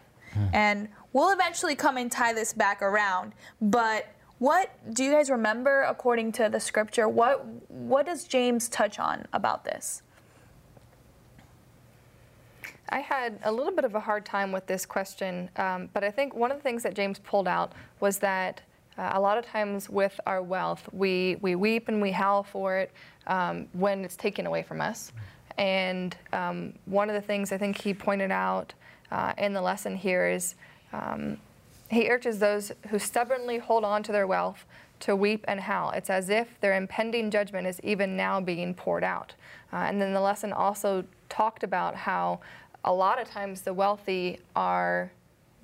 And 0.51 0.87
we'll 1.11 1.31
eventually 1.31 1.75
come 1.75 1.97
and 1.97 2.11
tie 2.11 2.33
this 2.33 2.53
back 2.53 2.81
around. 2.81 3.33
But 3.61 4.07
what 4.39 4.71
do 4.93 5.03
you 5.03 5.11
guys 5.11 5.29
remember 5.29 5.83
according 5.83 6.31
to 6.33 6.49
the 6.49 6.59
scripture? 6.59 7.07
What 7.07 7.45
what 7.69 8.05
does 8.05 8.23
James 8.25 8.67
touch 8.67 8.99
on 8.99 9.25
about 9.31 9.63
this? 9.63 10.01
I 12.89 12.99
had 12.99 13.39
a 13.43 13.51
little 13.51 13.73
bit 13.73 13.85
of 13.85 13.95
a 13.95 13.99
hard 13.99 14.25
time 14.25 14.51
with 14.51 14.67
this 14.67 14.85
question, 14.85 15.49
um, 15.55 15.89
but 15.93 16.03
I 16.03 16.11
think 16.11 16.35
one 16.35 16.51
of 16.51 16.57
the 16.57 16.63
things 16.63 16.83
that 16.83 16.93
James 16.93 17.19
pulled 17.19 17.47
out 17.47 17.73
was 17.99 18.19
that 18.19 18.61
uh, 18.97 19.11
a 19.13 19.19
lot 19.19 19.37
of 19.37 19.45
times 19.45 19.89
with 19.89 20.19
our 20.27 20.43
wealth, 20.43 20.87
we, 20.91 21.37
we 21.41 21.55
weep 21.55 21.87
and 21.87 22.01
we 22.01 22.11
howl 22.11 22.43
for 22.43 22.77
it 22.77 22.91
um, 23.25 23.67
when 23.73 24.05
it's 24.05 24.15
taken 24.15 24.45
away 24.45 24.61
from 24.61 24.81
us. 24.81 25.11
And 25.57 26.15
um, 26.31 26.73
one 26.85 27.09
of 27.09 27.15
the 27.15 27.21
things 27.21 27.51
I 27.51 27.57
think 27.57 27.81
he 27.81 27.93
pointed 27.93 28.31
out 28.31 28.73
uh, 29.11 29.33
in 29.37 29.53
the 29.53 29.61
lesson 29.61 29.95
here 29.95 30.27
is 30.27 30.55
um, 30.91 31.37
he 31.89 32.09
urges 32.09 32.39
those 32.39 32.71
who 32.89 32.99
stubbornly 32.99 33.59
hold 33.59 33.83
on 33.83 34.03
to 34.03 34.11
their 34.11 34.27
wealth 34.27 34.65
to 35.01 35.15
weep 35.15 35.43
and 35.47 35.59
howl. 35.59 35.91
It's 35.91 36.09
as 36.09 36.29
if 36.29 36.59
their 36.61 36.75
impending 36.75 37.29
judgment 37.29 37.67
is 37.67 37.79
even 37.83 38.15
now 38.15 38.39
being 38.39 38.73
poured 38.73 39.03
out. 39.03 39.33
Uh, 39.71 39.77
and 39.77 40.01
then 40.01 40.13
the 40.13 40.21
lesson 40.21 40.53
also 40.53 41.03
talked 41.29 41.63
about 41.63 41.95
how 41.95 42.39
a 42.85 42.93
lot 42.93 43.21
of 43.21 43.29
times 43.29 43.61
the 43.61 43.73
wealthy 43.73 44.39
are 44.55 45.11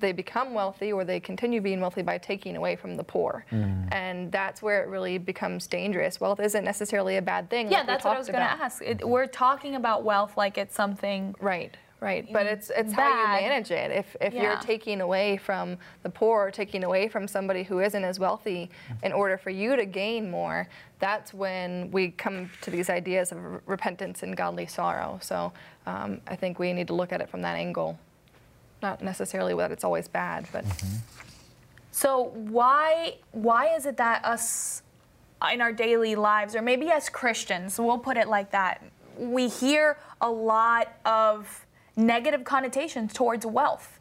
they 0.00 0.12
become 0.12 0.54
wealthy 0.54 0.92
or 0.92 1.04
they 1.04 1.20
continue 1.20 1.60
being 1.60 1.80
wealthy 1.80 2.02
by 2.02 2.18
taking 2.18 2.56
away 2.56 2.76
from 2.76 2.96
the 2.96 3.04
poor. 3.04 3.44
And 3.92 4.32
that's 4.32 4.62
where 4.62 4.82
it 4.82 4.88
really 4.88 5.18
becomes 5.18 5.66
dangerous. 5.66 6.20
Wealth 6.20 6.40
isn't 6.40 6.64
necessarily 6.64 7.16
a 7.16 7.22
bad 7.22 7.48
thing. 7.50 7.70
Yeah, 7.70 7.78
like 7.78 7.86
that's 7.86 8.04
what 8.04 8.16
I 8.16 8.18
was 8.18 8.28
going 8.28 8.40
to 8.40 8.64
ask. 8.64 8.82
It, 8.82 9.06
we're 9.06 9.26
talking 9.26 9.76
about 9.76 10.04
wealth 10.04 10.36
like 10.36 10.58
it's 10.58 10.74
something 10.74 11.34
Right, 11.40 11.76
Right, 12.00 12.26
but 12.32 12.46
it's 12.46 12.70
it's 12.74 12.94
how 12.94 13.08
you 13.08 13.26
manage 13.46 13.70
it. 13.70 13.90
If 13.90 14.16
if 14.22 14.32
Yeah. 14.32 14.42
you're 14.42 14.56
taking 14.56 15.02
away 15.02 15.36
from 15.36 15.76
the 16.02 16.08
poor, 16.08 16.46
or 16.46 16.50
taking 16.50 16.82
away 16.82 17.08
from 17.08 17.28
somebody 17.28 17.62
who 17.62 17.80
isn't 17.80 18.02
as 18.04 18.18
wealthy, 18.18 18.70
in 19.02 19.12
order 19.12 19.36
for 19.36 19.50
you 19.50 19.76
to 19.76 19.84
gain 19.84 20.30
more, 20.30 20.66
that's 20.98 21.34
when 21.34 21.90
we 21.90 22.10
come 22.12 22.48
to 22.62 22.70
these 22.70 22.88
ideas 22.88 23.32
of 23.32 23.38
repentance 23.68 24.22
and 24.22 24.34
godly 24.34 24.64
sorrow. 24.66 25.18
So 25.20 25.52
um, 25.84 26.22
I 26.26 26.36
think 26.36 26.58
we 26.58 26.72
need 26.72 26.86
to 26.86 26.94
look 26.94 27.12
at 27.12 27.20
it 27.20 27.28
from 27.28 27.42
that 27.42 27.56
angle, 27.56 27.98
not 28.82 29.02
necessarily 29.02 29.54
that 29.54 29.70
it's 29.70 29.84
always 29.84 30.08
bad, 30.08 30.46
but 30.52 30.64
mm-hmm. 30.64 30.96
So 31.92 32.32
why 32.34 33.16
why 33.32 33.74
is 33.74 33.86
it 33.86 33.96
that 33.98 34.24
us 34.24 34.82
in 35.52 35.60
our 35.60 35.72
daily 35.72 36.14
lives, 36.14 36.54
or 36.54 36.62
maybe 36.62 36.90
as 36.90 37.08
Christians, 37.08 37.78
we'll 37.78 37.98
put 37.98 38.16
it 38.16 38.28
like 38.28 38.50
that, 38.52 38.82
we 39.18 39.48
hear 39.48 39.98
a 40.20 40.30
lot 40.30 40.92
of 41.04 41.66
negative 41.96 42.44
connotations 42.44 43.12
towards 43.12 43.46
wealth. 43.46 43.99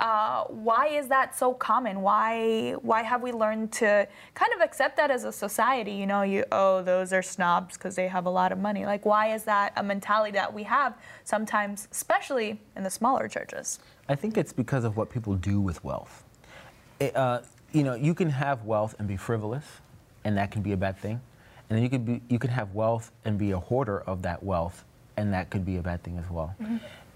Uh, 0.00 0.44
why 0.44 0.86
is 0.88 1.08
that 1.08 1.36
so 1.36 1.52
common? 1.52 2.00
Why 2.00 2.72
why 2.80 3.02
have 3.02 3.22
we 3.22 3.32
learned 3.32 3.70
to 3.72 4.08
kind 4.34 4.52
of 4.54 4.62
accept 4.62 4.96
that 4.96 5.10
as 5.10 5.24
a 5.24 5.32
society? 5.32 5.92
You 5.92 6.06
know, 6.06 6.22
you 6.22 6.44
oh 6.52 6.82
those 6.82 7.12
are 7.12 7.22
snobs 7.22 7.76
because 7.76 7.96
they 7.96 8.08
have 8.08 8.24
a 8.24 8.30
lot 8.30 8.50
of 8.50 8.58
money. 8.58 8.86
Like 8.86 9.04
why 9.04 9.34
is 9.34 9.44
that 9.44 9.74
a 9.76 9.82
mentality 9.82 10.32
that 10.32 10.52
we 10.52 10.62
have 10.62 10.96
sometimes, 11.24 11.86
especially 11.92 12.58
in 12.76 12.82
the 12.82 12.90
smaller 12.90 13.28
churches? 13.28 13.78
I 14.08 14.14
think 14.14 14.38
it's 14.38 14.54
because 14.54 14.84
of 14.84 14.96
what 14.96 15.10
people 15.10 15.34
do 15.34 15.60
with 15.60 15.84
wealth. 15.84 16.24
It, 16.98 17.14
uh, 17.14 17.42
you 17.72 17.84
know, 17.84 17.94
you 17.94 18.14
can 18.14 18.30
have 18.30 18.64
wealth 18.64 18.94
and 18.98 19.06
be 19.06 19.16
frivolous, 19.16 19.64
and 20.24 20.36
that 20.38 20.50
can 20.50 20.62
be 20.62 20.72
a 20.72 20.76
bad 20.76 20.98
thing. 20.98 21.20
And 21.68 21.76
then 21.76 21.82
you 21.82 21.90
could 21.90 22.04
be, 22.04 22.22
you 22.28 22.38
can 22.38 22.50
have 22.50 22.74
wealth 22.74 23.12
and 23.24 23.38
be 23.38 23.52
a 23.52 23.58
hoarder 23.58 24.00
of 24.00 24.22
that 24.22 24.42
wealth, 24.42 24.84
and 25.16 25.32
that 25.32 25.50
could 25.50 25.64
be 25.64 25.76
a 25.76 25.82
bad 25.82 26.02
thing 26.02 26.18
as 26.18 26.28
well. 26.30 26.54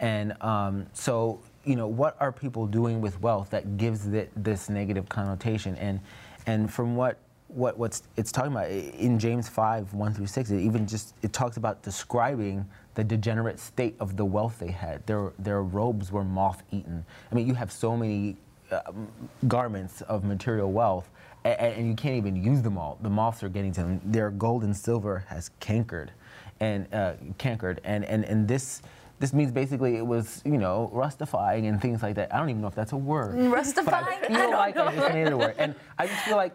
And 0.01 0.41
um, 0.43 0.87
so, 0.93 1.41
you 1.65 1.77
know, 1.77 1.87
what 1.87 2.17
are 2.21 2.33
people 2.33 2.67
doing 2.67 3.01
with 3.01 3.21
wealth 3.21 3.51
that 3.51 3.77
gives 3.77 4.07
it 4.07 4.31
this 4.37 4.69
negative 4.69 5.09
connotation? 5.09 5.77
And 5.77 6.01
and 6.47 6.73
from 6.73 6.97
what 6.97 7.19
what 7.49 7.79
what's 7.79 8.03
it's 8.17 8.33
talking 8.33 8.53
about 8.53 8.71
in 8.71 9.19
James 9.19 9.49
5, 9.49 9.95
1 9.95 10.15
through 10.15 10.27
6, 10.27 10.51
it 10.51 10.61
even 10.61 10.87
just 10.87 11.15
it 11.23 11.33
talks 11.33 11.57
about 11.57 11.83
describing 11.83 12.67
the 12.95 13.05
degenerate 13.05 13.59
state 13.59 13.97
of 14.01 14.17
the 14.17 14.25
wealth 14.25 14.59
they 14.59 14.71
had. 14.71 15.07
Their 15.07 15.33
their 15.39 15.63
robes 15.63 16.11
were 16.11 16.25
moth 16.25 16.63
eaten. 16.71 17.05
I 17.31 17.35
mean, 17.35 17.47
you 17.47 17.55
have 17.55 17.73
so 17.73 17.97
many 17.97 18.37
um, 18.71 19.09
garments 19.47 20.01
of 20.03 20.25
material 20.25 20.73
wealth, 20.73 21.11
and, 21.45 21.61
and 21.61 21.89
you 21.89 21.95
can't 21.95 22.17
even 22.17 22.43
use 22.43 22.63
them 22.63 22.79
all. 22.79 22.99
The 23.03 23.11
moths 23.11 23.43
are 23.43 23.49
getting 23.49 23.73
to 23.73 23.83
them. 23.83 24.01
Their 24.05 24.31
gold 24.31 24.65
and 24.65 24.77
silver 24.77 25.25
has 25.29 25.51
cankered, 25.61 26.11
and 26.61 26.93
uh, 26.93 27.15
cankered, 27.39 27.81
and 27.85 28.05
and 28.05 28.25
and 28.25 28.49
this. 28.49 28.83
This 29.21 29.33
means 29.33 29.53
basically 29.53 29.97
it 29.97 30.07
was, 30.07 30.43
you 30.45 30.59
know, 30.59 30.91
rustifying 30.93 31.67
and 31.67 31.81
things 31.81 32.03
like 32.03 32.17
that. 32.17 32.35
I 32.35 32.39
don't 32.39 32.51
even 32.51 32.61
know 32.61 32.69
if 32.69 32.75
that's 32.75 32.93
a 32.93 32.97
word. 32.97 33.37
Rustifying? 33.37 33.85
But 33.85 34.31
I 34.31 34.37
feel 34.37 34.51
like 34.51 34.77
I 34.77 34.95
just 34.95 35.15
made 35.15 35.27
it 35.27 35.33
a 35.33 35.37
word. 35.37 35.55
And 35.59 35.75
I 35.99 36.07
just 36.07 36.25
feel 36.25 36.37
like 36.37 36.55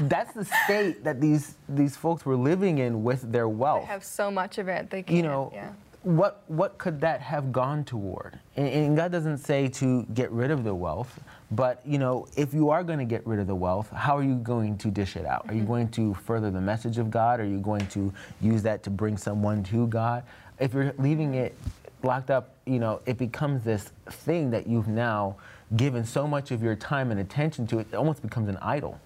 that's 0.02 0.32
the 0.34 0.44
state 0.64 1.04
that 1.04 1.20
these 1.20 1.56
these 1.68 1.96
folks 1.96 2.24
were 2.24 2.36
living 2.36 2.78
in 2.78 3.02
with 3.02 3.30
their 3.30 3.48
wealth 3.48 3.84
they 3.84 3.86
have 3.86 4.04
so 4.04 4.30
much 4.30 4.58
of 4.58 4.68
it. 4.68 4.90
They 4.90 5.02
can't. 5.02 5.16
you 5.16 5.22
know, 5.22 5.50
yeah. 5.52 5.70
what 6.02 6.42
what 6.46 6.78
could 6.78 7.00
that 7.00 7.20
have 7.20 7.52
gone 7.52 7.84
toward? 7.84 8.38
And, 8.56 8.68
and 8.68 8.96
God 8.96 9.12
doesn't 9.12 9.38
say 9.38 9.68
to 9.68 10.04
get 10.14 10.30
rid 10.30 10.50
of 10.50 10.64
the 10.64 10.74
wealth, 10.74 11.20
but 11.50 11.82
you 11.84 11.98
know, 11.98 12.26
if 12.36 12.54
you 12.54 12.70
are 12.70 12.82
going 12.82 12.98
to 12.98 13.04
get 13.04 13.26
rid 13.26 13.38
of 13.38 13.46
the 13.46 13.54
wealth, 13.54 13.90
how 13.90 14.16
are 14.16 14.22
you 14.22 14.36
going 14.36 14.78
to 14.78 14.90
dish 14.90 15.16
it 15.16 15.26
out? 15.26 15.44
Are 15.48 15.54
you 15.54 15.60
mm-hmm. 15.60 15.68
going 15.68 15.88
to 15.90 16.14
further 16.14 16.50
the 16.50 16.60
message 16.60 16.98
of 16.98 17.10
God? 17.10 17.40
Are 17.40 17.46
you 17.46 17.58
going 17.58 17.86
to 17.88 18.12
use 18.40 18.62
that 18.62 18.82
to 18.84 18.90
bring 18.90 19.16
someone 19.16 19.62
to 19.64 19.86
God? 19.88 20.24
If 20.58 20.74
you're 20.74 20.94
leaving 20.98 21.34
it 21.34 21.54
locked 22.02 22.30
up, 22.30 22.54
you 22.66 22.78
know, 22.78 23.00
it 23.06 23.18
becomes 23.18 23.64
this 23.64 23.90
thing 24.08 24.50
that 24.50 24.66
you've 24.66 24.88
now 24.88 25.36
given 25.76 26.04
so 26.04 26.26
much 26.26 26.50
of 26.50 26.62
your 26.62 26.76
time 26.76 27.10
and 27.10 27.20
attention 27.20 27.66
to. 27.68 27.78
It 27.80 27.94
almost 27.94 28.22
becomes 28.22 28.48
an 28.48 28.58
idol. 28.58 29.00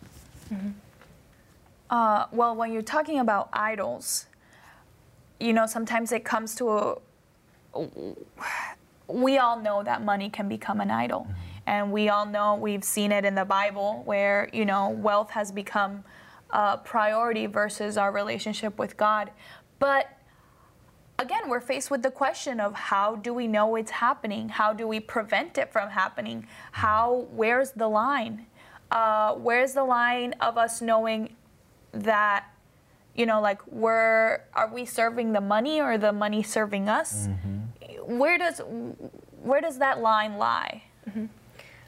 Uh, 1.91 2.27
well, 2.33 2.55
when 2.55 2.73
you're 2.73 2.83
talking 2.83 3.21
about 3.21 3.49
idols, 3.53 4.27
you 5.41 5.53
know, 5.53 5.67
sometimes 5.67 6.13
it 6.13 6.25
comes 6.25 6.55
to 6.57 6.71
a. 6.71 6.97
We 9.07 9.39
all 9.39 9.59
know 9.59 9.83
that 9.83 10.03
money 10.03 10.29
can 10.29 10.49
become 10.49 10.81
an 10.81 10.91
idol. 10.91 11.27
And 11.67 11.93
we 11.93 12.09
all 12.09 12.27
know, 12.27 12.57
we've 12.57 12.85
seen 12.85 13.13
it 13.13 13.25
in 13.25 13.35
the 13.35 13.45
Bible 13.45 14.03
where, 14.05 14.49
you 14.53 14.65
know, 14.65 14.91
wealth 14.91 15.31
has 15.31 15.53
become 15.53 16.03
a 16.51 16.79
priority 16.79 17.47
versus 17.47 17.97
our 17.97 18.11
relationship 18.11 18.79
with 18.79 18.97
God. 18.97 19.31
But 19.79 20.18
again, 21.19 21.49
we're 21.49 21.61
faced 21.61 21.91
with 21.91 22.03
the 22.03 22.11
question 22.11 22.61
of 22.61 22.75
how 22.75 23.17
do 23.17 23.35
we 23.35 23.47
know 23.47 23.77
it's 23.77 23.91
happening? 23.91 24.49
How 24.49 24.73
do 24.73 24.87
we 24.87 25.01
prevent 25.01 25.59
it 25.59 25.73
from 25.73 25.91
happening? 25.91 26.47
How, 26.73 27.27
where's 27.33 27.73
the 27.73 27.89
line? 27.89 28.47
Uh, 28.91 29.35
where's 29.35 29.73
the 29.75 29.85
line 29.85 30.35
of 30.41 30.57
us 30.57 30.81
knowing 30.81 31.37
that, 31.93 32.47
you 33.15 33.27
know, 33.27 33.41
like 33.41 33.67
we're, 33.67 34.43
are 34.55 34.73
we 34.73 34.85
serving 34.85 35.33
the 35.33 35.41
money 35.41 35.81
or 35.81 35.99
the 35.99 36.13
money 36.13 36.43
serving 36.43 36.89
us? 36.89 37.29
Where 38.07 38.39
does, 38.39 38.61
where 39.43 39.61
does 39.61 39.79
that 39.79 40.01
line 40.01 40.39
lie? 40.39 40.85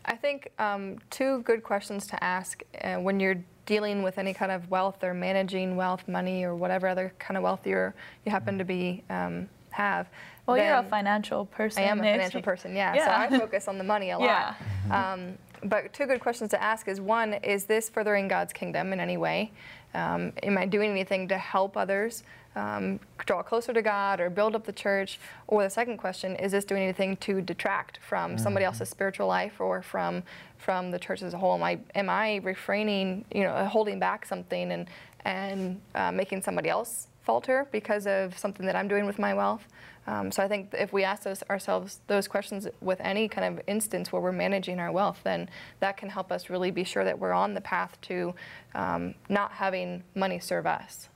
I 0.04 0.16
think 0.16 0.50
um, 0.58 0.98
two 1.10 1.42
good 1.42 1.62
questions 1.62 2.06
to 2.08 2.22
ask 2.22 2.62
uh, 2.82 2.96
when 2.96 3.20
you're 3.20 3.44
dealing 3.70 4.02
with 4.02 4.18
any 4.18 4.34
kind 4.34 4.50
of 4.50 4.68
wealth 4.68 5.04
or 5.04 5.14
managing 5.14 5.76
wealth, 5.76 6.08
money, 6.08 6.42
or 6.42 6.56
whatever 6.56 6.88
other 6.88 7.12
kind 7.20 7.36
of 7.36 7.44
wealth 7.44 7.64
you're, 7.64 7.94
you 8.24 8.32
happen 8.32 8.58
to 8.58 8.64
be 8.64 9.00
um, 9.10 9.48
have. 9.70 10.08
Well, 10.44 10.56
you're 10.56 10.74
a 10.74 10.82
financial 10.82 11.46
person. 11.46 11.84
I 11.84 11.86
am 11.86 12.00
a 12.00 12.02
financial 12.02 12.42
person, 12.42 12.74
yeah. 12.74 12.92
Yeah. 12.96 13.28
So 13.28 13.36
I 13.36 13.38
focus 13.38 13.68
on 13.68 13.78
the 13.78 13.84
money 13.84 14.10
a 14.10 14.18
lot. 14.18 14.56
Um, 14.90 15.38
but 15.62 15.92
two 15.92 16.06
good 16.06 16.20
questions 16.20 16.50
to 16.50 16.60
ask 16.60 16.88
is 16.88 17.00
one, 17.00 17.34
is 17.34 17.64
this 17.64 17.88
furthering 17.88 18.26
God's 18.26 18.52
kingdom 18.52 18.92
in 18.92 18.98
any 18.98 19.16
way? 19.16 19.52
Um, 19.94 20.32
am 20.42 20.58
I 20.58 20.66
doing 20.66 20.90
anything 20.90 21.28
to 21.28 21.38
help 21.38 21.76
others 21.76 22.24
um, 22.56 23.00
draw 23.26 23.42
closer 23.42 23.72
to 23.72 23.82
God 23.82 24.20
or 24.20 24.30
build 24.30 24.54
up 24.54 24.64
the 24.64 24.72
church? 24.72 25.18
Or 25.46 25.62
the 25.62 25.70
second 25.70 25.98
question, 25.98 26.36
is 26.36 26.52
this 26.52 26.64
doing 26.64 26.82
anything 26.82 27.16
to 27.18 27.40
detract 27.40 27.98
from 27.98 28.38
somebody 28.38 28.64
else's 28.64 28.88
spiritual 28.88 29.26
life 29.26 29.60
or 29.60 29.82
from 29.82 30.22
from 30.58 30.90
the 30.90 30.98
church 30.98 31.22
as 31.22 31.32
a 31.34 31.38
whole? 31.38 31.54
Am 31.54 31.62
I 31.62 31.78
am 31.94 32.10
I 32.10 32.36
refraining, 32.42 33.24
you 33.32 33.42
know, 33.42 33.64
holding 33.66 33.98
back 33.98 34.26
something 34.26 34.72
and 34.72 34.88
and 35.24 35.80
uh, 35.94 36.10
making 36.12 36.42
somebody 36.42 36.68
else 36.68 37.08
falter 37.22 37.66
because 37.70 38.06
of 38.06 38.36
something 38.38 38.66
that 38.66 38.76
I'm 38.76 38.88
doing 38.88 39.06
with 39.06 39.18
my 39.18 39.34
wealth? 39.34 39.66
Um, 40.06 40.32
so 40.32 40.42
I 40.42 40.48
think 40.48 40.70
if 40.72 40.92
we 40.92 41.04
ask 41.04 41.22
those, 41.22 41.42
ourselves 41.50 42.00
those 42.06 42.26
questions 42.26 42.66
with 42.80 43.00
any 43.00 43.28
kind 43.28 43.58
of 43.58 43.62
instance 43.68 44.10
where 44.10 44.20
we're 44.20 44.32
managing 44.32 44.80
our 44.80 44.90
wealth, 44.90 45.20
then 45.22 45.48
that 45.80 45.96
can 45.96 46.08
help 46.08 46.32
us 46.32 46.50
really 46.50 46.70
be 46.70 46.84
sure 46.84 47.04
that 47.04 47.18
we're 47.18 47.32
on 47.32 47.54
the 47.54 47.60
path 47.60 48.00
to 48.02 48.34
um, 48.74 49.14
not 49.28 49.52
having 49.52 50.02
money 50.14 50.40
serve 50.40 50.66
us. 50.66 51.08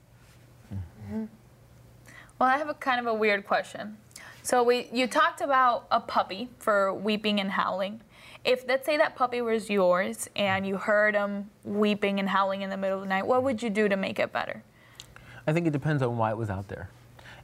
Mm-hmm. 0.73 1.25
Well, 2.39 2.49
I 2.49 2.57
have 2.59 2.69
a 2.69 2.75
kind 2.75 3.01
of 3.01 3.07
a 3.07 3.15
weird 3.15 3.47
question. 3.47 3.97
So 4.43 4.63
we, 4.63 4.89
you 4.93 5.07
talked 5.07 5.41
about 5.41 5.87
a 5.91 6.01
puppy 6.01 6.49
for 6.59 6.93
weeping 6.93 7.41
and 7.41 7.51
howling. 7.51 8.01
If 8.45 8.67
let's 8.69 8.85
say 8.85 8.99
that 8.99 9.17
puppy 9.17 9.41
was 9.41 9.71
yours 9.71 10.29
and 10.37 10.67
you 10.67 10.77
heard 10.77 11.15
him 11.15 11.49
weeping 11.65 12.21
and 12.21 12.29
howling 12.29 12.61
in 12.61 12.69
the 12.69 12.77
middle 12.77 12.99
of 12.99 13.03
the 13.03 13.09
night, 13.09 13.27
what 13.27 13.43
would 13.43 13.63
you 13.63 13.71
do 13.71 13.89
to 13.89 13.97
make 13.97 14.19
it 14.19 14.33
better? 14.33 14.63
I 15.47 15.53
think 15.53 15.67
it 15.67 15.73
depends 15.73 16.03
on 16.03 16.19
why 16.19 16.31
it 16.31 16.37
was 16.37 16.51
out 16.51 16.69
there. 16.69 16.91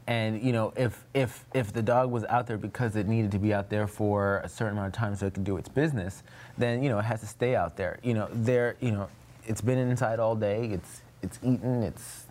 And 0.06 0.42
you 0.42 0.52
know, 0.52 0.72
if 0.76 1.04
if 1.14 1.44
if 1.54 1.72
the 1.72 1.82
dog 1.82 2.10
was 2.10 2.24
out 2.24 2.46
there 2.46 2.58
because 2.58 2.96
it 2.96 3.06
needed 3.06 3.30
to 3.32 3.38
be 3.38 3.54
out 3.54 3.70
there 3.70 3.86
for 3.86 4.38
a 4.38 4.48
certain 4.48 4.76
amount 4.76 4.88
of 4.88 4.98
time 4.98 5.14
so 5.14 5.26
it 5.26 5.34
could 5.34 5.44
do 5.44 5.56
its 5.56 5.68
business, 5.68 6.22
then 6.58 6.82
you 6.82 6.88
know 6.88 6.98
it 6.98 7.04
has 7.04 7.20
to 7.20 7.26
stay 7.26 7.54
out 7.54 7.76
there. 7.76 7.98
You 8.02 8.14
know, 8.14 8.28
there 8.32 8.76
you 8.80 8.90
know, 8.90 9.08
it's 9.46 9.60
been 9.60 9.78
inside 9.78 10.18
all 10.18 10.34
day. 10.34 10.66
It's 10.66 11.02
it's 11.22 11.38
eaten. 11.42 11.82
It's 11.82 12.24
it, 12.24 12.29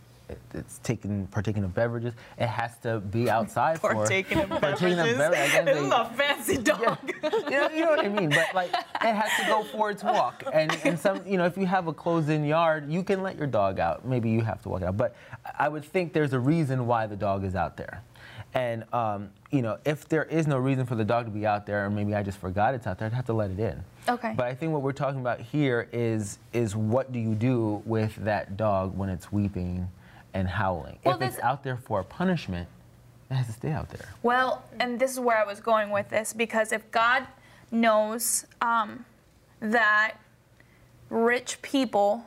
it's 0.54 0.80
taken 0.80 1.28
partaking 1.28 1.64
of 1.64 1.74
beverages. 1.74 2.14
It 2.38 2.48
has 2.48 2.78
to 2.80 3.00
be 3.00 3.30
outside 3.38 3.80
for 3.80 3.94
Partaking 3.94 4.40
of 4.40 4.50
partaking 4.50 5.00
of 5.00 5.18
beverages. 5.18 5.54
beverages. 5.54 5.66
This 5.66 5.86
is 5.86 5.92
a 5.92 6.06
fancy 6.16 6.58
dog. 6.58 6.98
you 7.24 7.50
know, 7.52 7.70
you 7.70 7.82
know 7.82 7.90
what 7.90 8.06
I 8.06 8.10
mean. 8.10 8.30
But 8.30 8.54
like, 8.54 8.72
it 8.74 9.14
has 9.14 9.30
to 9.40 9.46
go 9.48 9.64
for 9.64 9.92
its 9.92 10.04
walk. 10.04 10.44
And 10.52 10.76
and 10.84 11.00
some, 11.00 11.26
you 11.26 11.38
know, 11.38 11.46
if 11.46 11.58
you 11.58 11.66
have 11.66 11.88
a 11.88 11.94
closed-in 11.94 12.46
yard, 12.46 12.92
you 12.92 13.04
can 13.04 13.22
let 13.22 13.38
your 13.38 13.48
dog 13.48 13.80
out. 13.80 14.06
Maybe 14.06 14.30
you 14.30 14.42
have 14.42 14.62
to 14.64 14.70
walk 14.70 14.84
out. 14.84 14.98
But 14.98 15.16
I 15.58 15.70
would 15.70 15.86
think 15.86 16.14
there's 16.14 16.34
a 16.34 16.40
reason 16.40 16.88
why 16.88 17.08
the 17.08 17.16
dog 17.16 17.44
is 17.44 17.56
out 17.56 17.78
there. 17.78 18.04
And 18.54 18.84
um, 18.94 19.30
you 19.52 19.62
know, 19.62 19.78
if 19.86 20.08
there 20.08 20.24
is 20.26 20.48
no 20.48 20.58
reason 20.58 20.86
for 20.86 20.96
the 20.96 21.06
dog 21.06 21.26
to 21.26 21.32
be 21.32 21.46
out 21.46 21.66
there, 21.66 21.86
or 21.86 21.90
maybe 21.90 22.16
I 22.16 22.24
just 22.24 22.40
forgot 22.40 22.74
it's 22.74 22.88
out 22.88 22.98
there, 22.98 23.08
I'd 23.08 23.14
have 23.14 23.26
to 23.28 23.34
let 23.34 23.52
it 23.52 23.60
in. 23.60 23.84
Okay. 24.08 24.34
But 24.36 24.48
I 24.48 24.56
think 24.56 24.72
what 24.72 24.82
we're 24.82 24.92
talking 24.92 25.20
about 25.20 25.40
here 25.40 25.88
is 25.92 26.40
is 26.52 26.76
what 26.76 27.12
do 27.12 27.20
you 27.20 27.36
do 27.36 27.82
with 27.86 28.16
that 28.18 28.58
dog 28.58 28.98
when 28.98 29.10
it's 29.10 29.32
weeping 29.32 29.88
and 30.34 30.48
howling? 30.48 31.00
Well, 31.04 31.22
if 31.22 31.22
it's 31.22 31.40
out 31.40 31.64
there 31.64 31.78
for 31.78 32.00
a 32.00 32.04
punishment, 32.04 32.68
it 33.30 33.36
has 33.36 33.48
to 33.48 33.54
stay 33.54 33.72
out 33.72 33.90
there. 33.90 34.08
Well, 34.24 34.64
and 34.80 35.00
this 35.00 35.12
is 35.12 35.20
where 35.20 35.38
I 35.38 35.46
was 35.46 35.60
going 35.60 35.92
with 35.92 36.10
this 36.10 36.34
because 36.34 36.72
if 36.72 36.90
God 36.92 37.28
knows 37.72 38.46
um, 38.62 39.06
that 39.60 40.16
rich 41.10 41.62
people 41.62 42.26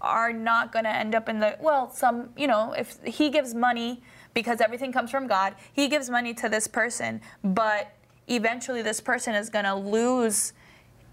are 0.00 0.32
not 0.32 0.72
going 0.72 0.84
to 0.84 0.94
end 0.94 1.14
up 1.14 1.28
in 1.28 1.40
the 1.40 1.56
well 1.60 1.90
some 1.90 2.28
you 2.36 2.46
know 2.46 2.72
if 2.72 2.98
he 3.04 3.30
gives 3.30 3.54
money 3.54 4.00
because 4.32 4.60
everything 4.60 4.92
comes 4.92 5.10
from 5.10 5.26
god 5.26 5.54
he 5.72 5.88
gives 5.88 6.08
money 6.08 6.32
to 6.32 6.48
this 6.48 6.68
person 6.68 7.20
but 7.42 7.92
eventually 8.28 8.80
this 8.80 9.00
person 9.00 9.34
is 9.34 9.50
going 9.50 9.64
to 9.64 9.74
lose 9.74 10.52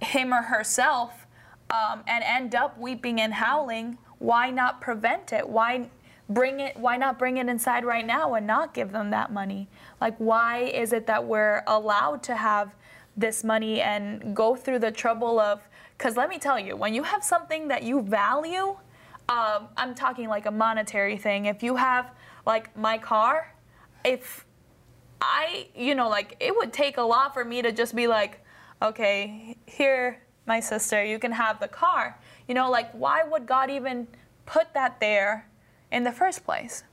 him 0.01 0.31
or 0.31 0.43
herself 0.43 1.25
um, 1.71 2.03
and 2.07 2.23
end 2.23 2.53
up 2.53 2.77
weeping 2.77 3.19
and 3.19 3.33
howling 3.33 3.97
why 4.19 4.49
not 4.49 4.81
prevent 4.81 5.33
it 5.33 5.47
why 5.47 5.89
bring 6.29 6.59
it 6.59 6.75
why 6.77 6.97
not 6.97 7.19
bring 7.19 7.37
it 7.37 7.47
inside 7.47 7.85
right 7.85 8.05
now 8.05 8.33
and 8.33 8.47
not 8.47 8.73
give 8.73 8.91
them 8.91 9.09
that 9.11 9.31
money 9.31 9.67
like 10.01 10.15
why 10.17 10.63
is 10.63 10.93
it 10.93 11.05
that 11.05 11.23
we're 11.23 11.61
allowed 11.67 12.23
to 12.23 12.35
have 12.35 12.73
this 13.17 13.43
money 13.43 13.81
and 13.81 14.35
go 14.35 14.55
through 14.55 14.79
the 14.79 14.91
trouble 14.91 15.39
of 15.39 15.61
because 15.97 16.17
let 16.17 16.29
me 16.29 16.37
tell 16.37 16.59
you, 16.59 16.75
when 16.75 16.93
you 16.93 17.03
have 17.03 17.23
something 17.23 17.69
that 17.69 17.83
you 17.83 18.01
value, 18.01 18.75
um, 19.29 19.69
I'm 19.77 19.95
talking 19.95 20.27
like 20.27 20.45
a 20.45 20.51
monetary 20.51 21.17
thing. 21.17 21.45
If 21.45 21.63
you 21.63 21.77
have 21.77 22.11
like 22.45 22.75
my 22.77 22.97
car, 22.97 23.53
if 24.03 24.45
I, 25.21 25.67
you 25.75 25.95
know, 25.95 26.09
like 26.09 26.35
it 26.39 26.55
would 26.55 26.73
take 26.73 26.97
a 26.97 27.01
lot 27.01 27.33
for 27.33 27.45
me 27.45 27.61
to 27.61 27.71
just 27.71 27.95
be 27.95 28.07
like, 28.07 28.43
okay, 28.81 29.57
here, 29.65 30.21
my 30.45 30.59
sister, 30.59 31.03
you 31.03 31.17
can 31.17 31.31
have 31.31 31.59
the 31.59 31.67
car. 31.67 32.19
You 32.47 32.55
know, 32.55 32.69
like 32.69 32.91
why 32.91 33.23
would 33.23 33.45
God 33.45 33.69
even 33.69 34.07
put 34.45 34.73
that 34.73 34.99
there 34.99 35.47
in 35.91 36.03
the 36.03 36.11
first 36.11 36.43
place? 36.43 36.83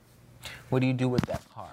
What 0.71 0.81
do 0.81 0.87
you 0.87 0.93
do 0.93 1.09
with 1.09 1.23
that 1.27 1.43
car? 1.55 1.69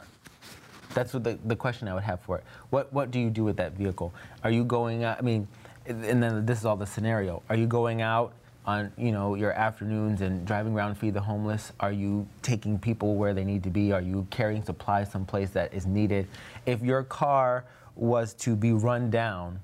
That's 0.94 1.14
what 1.14 1.24
the, 1.24 1.38
the 1.46 1.56
question 1.56 1.88
I 1.88 1.94
would 1.94 2.04
have 2.04 2.20
for 2.22 2.38
it. 2.38 2.44
What 2.70 2.92
what 2.92 3.12
do 3.12 3.20
you 3.20 3.30
do 3.30 3.44
with 3.44 3.58
that 3.58 3.74
vehicle? 3.74 4.14
Are 4.44 4.52
you 4.52 4.64
going 4.64 5.04
out? 5.04 5.18
I 5.20 5.22
mean, 5.22 5.48
and 5.86 6.22
then 6.22 6.46
this 6.46 6.60
is 6.60 6.66
all 6.66 6.76
the 6.76 6.86
scenario. 6.86 7.42
Are 7.50 7.56
you 7.56 7.68
going 7.68 8.02
out 8.02 8.34
on 8.66 8.92
you 8.98 9.12
know 9.12 9.36
your 9.36 9.54
afternoons 9.54 10.22
and 10.22 10.46
driving 10.46 10.74
around 10.74 10.96
feed 10.96 11.14
the 11.14 11.22
homeless? 11.22 11.72
Are 11.80 11.92
you 11.92 12.28
taking 12.42 12.80
people 12.80 13.16
where 13.16 13.34
they 13.34 13.44
need 13.44 13.64
to 13.64 13.70
be? 13.70 13.92
Are 13.92 14.02
you 14.02 14.28
carrying 14.30 14.64
supplies 14.64 15.12
someplace 15.12 15.52
that 15.52 15.74
is 15.74 15.86
needed? 15.86 16.28
If 16.66 16.82
your 16.82 17.04
car 17.04 17.66
was 17.96 18.34
to 18.34 18.56
be 18.56 18.72
run 18.72 19.10
down, 19.10 19.60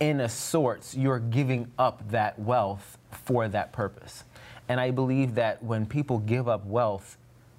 in 0.00 0.20
a 0.20 0.28
sorts, 0.28 0.96
you're 0.96 1.18
giving 1.18 1.70
up 1.78 2.08
that 2.10 2.38
wealth 2.38 2.98
for 3.10 3.48
that 3.48 3.72
purpose. 3.72 4.24
And 4.68 4.80
I 4.80 4.90
believe 4.90 5.34
that 5.34 5.62
when 5.62 5.86
people 5.86 6.18
give 6.18 6.48
up 6.48 6.64
wealth 6.64 7.18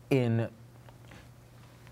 in 0.09 0.49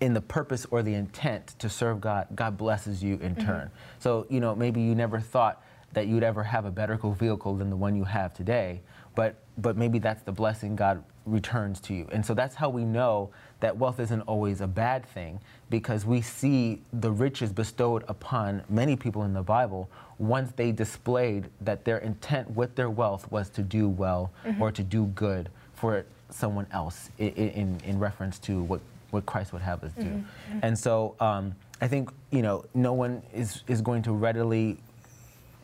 in 0.00 0.14
the 0.14 0.20
purpose 0.20 0.66
or 0.70 0.82
the 0.82 0.94
intent 0.94 1.48
to 1.58 1.68
serve 1.68 2.00
God, 2.00 2.26
God 2.34 2.56
blesses 2.56 3.02
you 3.02 3.14
in 3.16 3.34
mm-hmm. 3.34 3.46
turn. 3.46 3.70
So, 3.98 4.26
you 4.30 4.40
know, 4.40 4.54
maybe 4.54 4.80
you 4.80 4.94
never 4.94 5.20
thought 5.20 5.62
that 5.92 6.06
you'd 6.06 6.22
ever 6.22 6.42
have 6.42 6.64
a 6.64 6.70
better 6.70 6.96
vehicle 6.96 7.56
than 7.56 7.68
the 7.68 7.76
one 7.76 7.94
you 7.94 8.04
have 8.04 8.32
today. 8.32 8.80
But 9.14 9.36
but 9.58 9.76
maybe 9.76 9.98
that's 9.98 10.22
the 10.22 10.32
blessing 10.32 10.74
God 10.74 11.04
returns 11.26 11.80
to 11.80 11.94
you. 11.94 12.08
And 12.12 12.24
so 12.24 12.32
that's 12.34 12.54
how 12.54 12.70
we 12.70 12.84
know 12.84 13.30
that 13.60 13.76
wealth 13.76 14.00
isn't 14.00 14.22
always 14.22 14.60
a 14.60 14.66
bad 14.66 15.06
thing 15.06 15.40
because 15.68 16.04
we 16.04 16.20
see 16.20 16.80
the 16.92 17.10
riches 17.10 17.52
bestowed 17.52 18.04
upon 18.08 18.62
many 18.68 18.96
people 18.96 19.22
in 19.24 19.32
the 19.32 19.42
Bible 19.42 19.88
once 20.18 20.52
they 20.56 20.72
displayed 20.72 21.48
that 21.60 21.84
their 21.84 21.98
intent 21.98 22.50
with 22.50 22.74
their 22.74 22.90
wealth 22.90 23.30
was 23.30 23.48
to 23.50 23.62
do 23.62 23.88
well 23.88 24.30
mm-hmm. 24.44 24.60
or 24.60 24.70
to 24.70 24.82
do 24.82 25.06
good 25.06 25.48
for 25.74 26.04
someone 26.30 26.66
else 26.72 27.10
in, 27.18 27.28
in, 27.28 27.80
in, 27.84 27.98
reference 27.98 28.38
to 28.38 28.62
what, 28.62 28.80
what 29.10 29.24
Christ 29.26 29.52
would 29.52 29.62
have 29.62 29.82
us 29.82 29.92
do. 29.92 30.04
Mm-hmm. 30.04 30.58
And 30.62 30.78
so 30.78 31.16
um, 31.20 31.54
I 31.80 31.88
think, 31.88 32.10
you 32.30 32.42
know, 32.42 32.64
no 32.74 32.92
one 32.92 33.22
is, 33.34 33.62
is 33.66 33.80
going 33.80 34.02
to 34.02 34.12
readily 34.12 34.76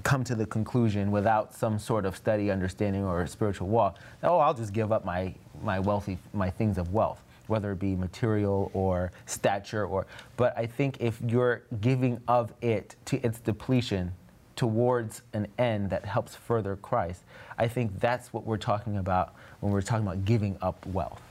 come 0.06 0.22
to 0.22 0.36
the 0.36 0.46
conclusion 0.46 1.10
without 1.10 1.52
some 1.52 1.80
sort 1.80 2.06
of 2.06 2.16
study, 2.16 2.50
understanding, 2.50 3.04
or 3.04 3.26
spiritual 3.26 3.66
walk, 3.66 3.98
oh, 4.22 4.38
I'll 4.38 4.54
just 4.54 4.72
give 4.72 4.92
up 4.92 5.04
my, 5.04 5.34
my 5.62 5.80
wealthy, 5.80 6.16
my 6.32 6.48
things 6.48 6.78
of 6.78 6.92
wealth, 6.92 7.22
whether 7.46 7.72
it 7.72 7.78
be 7.78 7.94
material 7.94 8.70
or 8.74 9.12
stature 9.26 9.86
or, 9.86 10.06
but 10.36 10.56
I 10.56 10.66
think 10.66 10.98
if 11.00 11.20
you're 11.26 11.62
giving 11.80 12.20
of 12.28 12.52
it 12.60 12.96
to 13.06 13.24
its 13.24 13.40
depletion 13.40 14.12
towards 14.56 15.22
an 15.32 15.46
end 15.58 15.90
that 15.90 16.04
helps 16.04 16.34
further 16.34 16.76
Christ, 16.76 17.22
I 17.58 17.68
think 17.68 18.00
that's 18.00 18.32
what 18.32 18.44
we're 18.44 18.56
talking 18.56 18.96
about 18.96 19.34
when 19.60 19.72
we're 19.72 19.82
talking 19.82 20.06
about 20.06 20.24
giving 20.24 20.56
up 20.62 20.84
wealth. 20.86 21.22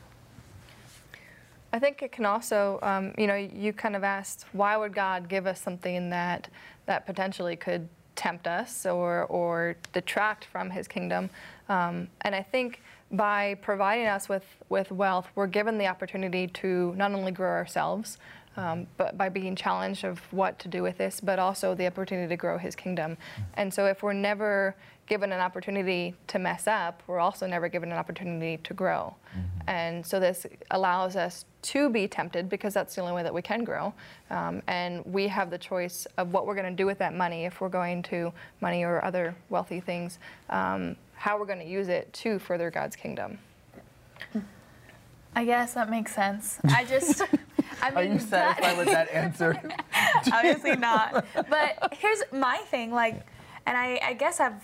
I 1.73 1.79
think 1.79 2.01
it 2.01 2.11
can 2.11 2.25
also, 2.25 2.79
um, 2.83 3.13
you 3.17 3.27
know, 3.27 3.35
you 3.35 3.73
kind 3.73 3.95
of 3.95 4.03
asked, 4.03 4.45
why 4.53 4.77
would 4.77 4.93
God 4.93 5.27
give 5.27 5.45
us 5.45 5.59
something 5.59 6.09
that 6.11 6.47
that 6.85 7.05
potentially 7.05 7.55
could 7.55 7.89
tempt 8.15 8.47
us 8.47 8.85
or, 8.85 9.25
or 9.25 9.75
detract 9.93 10.45
from 10.45 10.69
his 10.69 10.87
kingdom. 10.87 11.29
Um, 11.69 12.07
and 12.21 12.33
I 12.33 12.41
think 12.41 12.81
by 13.11 13.55
providing 13.61 14.07
us 14.07 14.27
with, 14.27 14.45
with 14.69 14.91
wealth, 14.91 15.27
we're 15.35 15.47
given 15.47 15.77
the 15.77 15.87
opportunity 15.87 16.47
to 16.47 16.93
not 16.95 17.11
only 17.13 17.31
grow 17.31 17.49
ourselves, 17.49 18.17
um, 18.57 18.87
but 18.97 19.17
by 19.17 19.29
being 19.29 19.55
challenged 19.55 20.03
of 20.03 20.19
what 20.31 20.59
to 20.59 20.67
do 20.67 20.81
with 20.81 20.97
this, 20.97 21.19
but 21.19 21.39
also 21.39 21.75
the 21.75 21.87
opportunity 21.87 22.27
to 22.29 22.37
grow 22.37 22.57
his 22.57 22.75
kingdom. 22.75 23.17
And 23.55 23.73
so 23.73 23.85
if 23.85 24.03
we're 24.03 24.13
never 24.13 24.75
given 25.07 25.31
an 25.31 25.39
opportunity 25.39 26.15
to 26.27 26.39
mess 26.39 26.65
up, 26.67 27.03
we're 27.05 27.19
also 27.19 27.45
never 27.45 27.67
given 27.67 27.91
an 27.91 27.97
opportunity 27.97 28.57
to 28.63 28.73
grow. 28.73 29.15
Mm-hmm. 29.29 29.69
And 29.69 30.05
so 30.05 30.19
this 30.19 30.47
allows 30.71 31.15
us 31.15 31.45
to 31.63 31.89
be 31.89 32.07
tempted 32.07 32.49
because 32.49 32.73
that's 32.73 32.95
the 32.95 33.01
only 33.01 33.13
way 33.13 33.23
that 33.23 33.33
we 33.33 33.41
can 33.41 33.63
grow. 33.63 33.93
Um, 34.29 34.61
and 34.67 35.05
we 35.05 35.27
have 35.27 35.51
the 35.51 35.57
choice 35.57 36.07
of 36.17 36.33
what 36.33 36.47
we're 36.47 36.55
going 36.55 36.69
to 36.69 36.75
do 36.75 36.85
with 36.85 36.97
that 36.99 37.13
money 37.13 37.45
if 37.45 37.61
we're 37.61 37.69
going 37.69 38.01
to 38.03 38.33
money 38.61 38.83
or 38.83 39.03
other 39.03 39.35
wealthy 39.49 39.79
things, 39.79 40.17
um, 40.49 40.95
how 41.13 41.37
we're 41.37 41.45
going 41.45 41.59
to 41.59 41.65
use 41.65 41.87
it 41.87 42.11
to 42.13 42.39
further 42.39 42.71
God's 42.71 42.95
kingdom. 42.95 43.37
I 45.35 45.43
guess 45.43 45.73
that 45.73 45.89
makes 45.89 46.15
sense. 46.15 46.59
I 46.63 46.85
just. 46.85 47.21
I 47.85 47.89
mean, 47.89 47.97
Are 47.97 48.13
you 48.13 48.19
satisfied 48.19 48.77
with 48.77 48.87
that 48.87 49.11
answer? 49.13 49.61
Obviously 50.33 50.75
not. 50.75 51.25
But 51.33 51.93
here's 51.93 52.23
my 52.31 52.57
thing, 52.69 52.91
like, 52.91 53.25
and 53.65 53.77
I, 53.77 53.99
I 54.03 54.13
guess 54.13 54.39
I've 54.39 54.61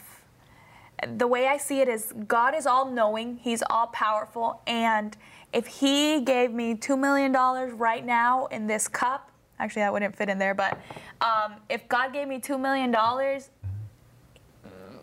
the 1.18 1.26
way 1.26 1.48
I 1.48 1.58
see 1.58 1.80
it 1.82 1.88
is 1.88 2.14
God 2.28 2.54
is 2.56 2.68
all 2.68 2.86
knowing, 2.90 3.38
He's 3.38 3.64
all 3.70 3.88
powerful, 3.88 4.62
and 4.68 5.18
if 5.52 5.66
He 5.66 6.22
gave 6.22 6.52
me 6.52 6.76
$2 6.76 6.98
million 7.00 7.32
right 7.78 8.06
now 8.06 8.46
in 8.48 8.68
this 8.68 8.88
cup, 8.88 9.32
actually, 9.60 9.82
that 9.82 9.92
wouldn't 9.92 10.16
fit 10.16 10.30
in 10.30 10.38
there, 10.38 10.54
but 10.54 10.80
um, 11.22 11.56
if 11.70 11.88
God 11.90 12.14
gave 12.14 12.28
me 12.28 12.40
$2 12.40 12.60
million, 12.60 12.94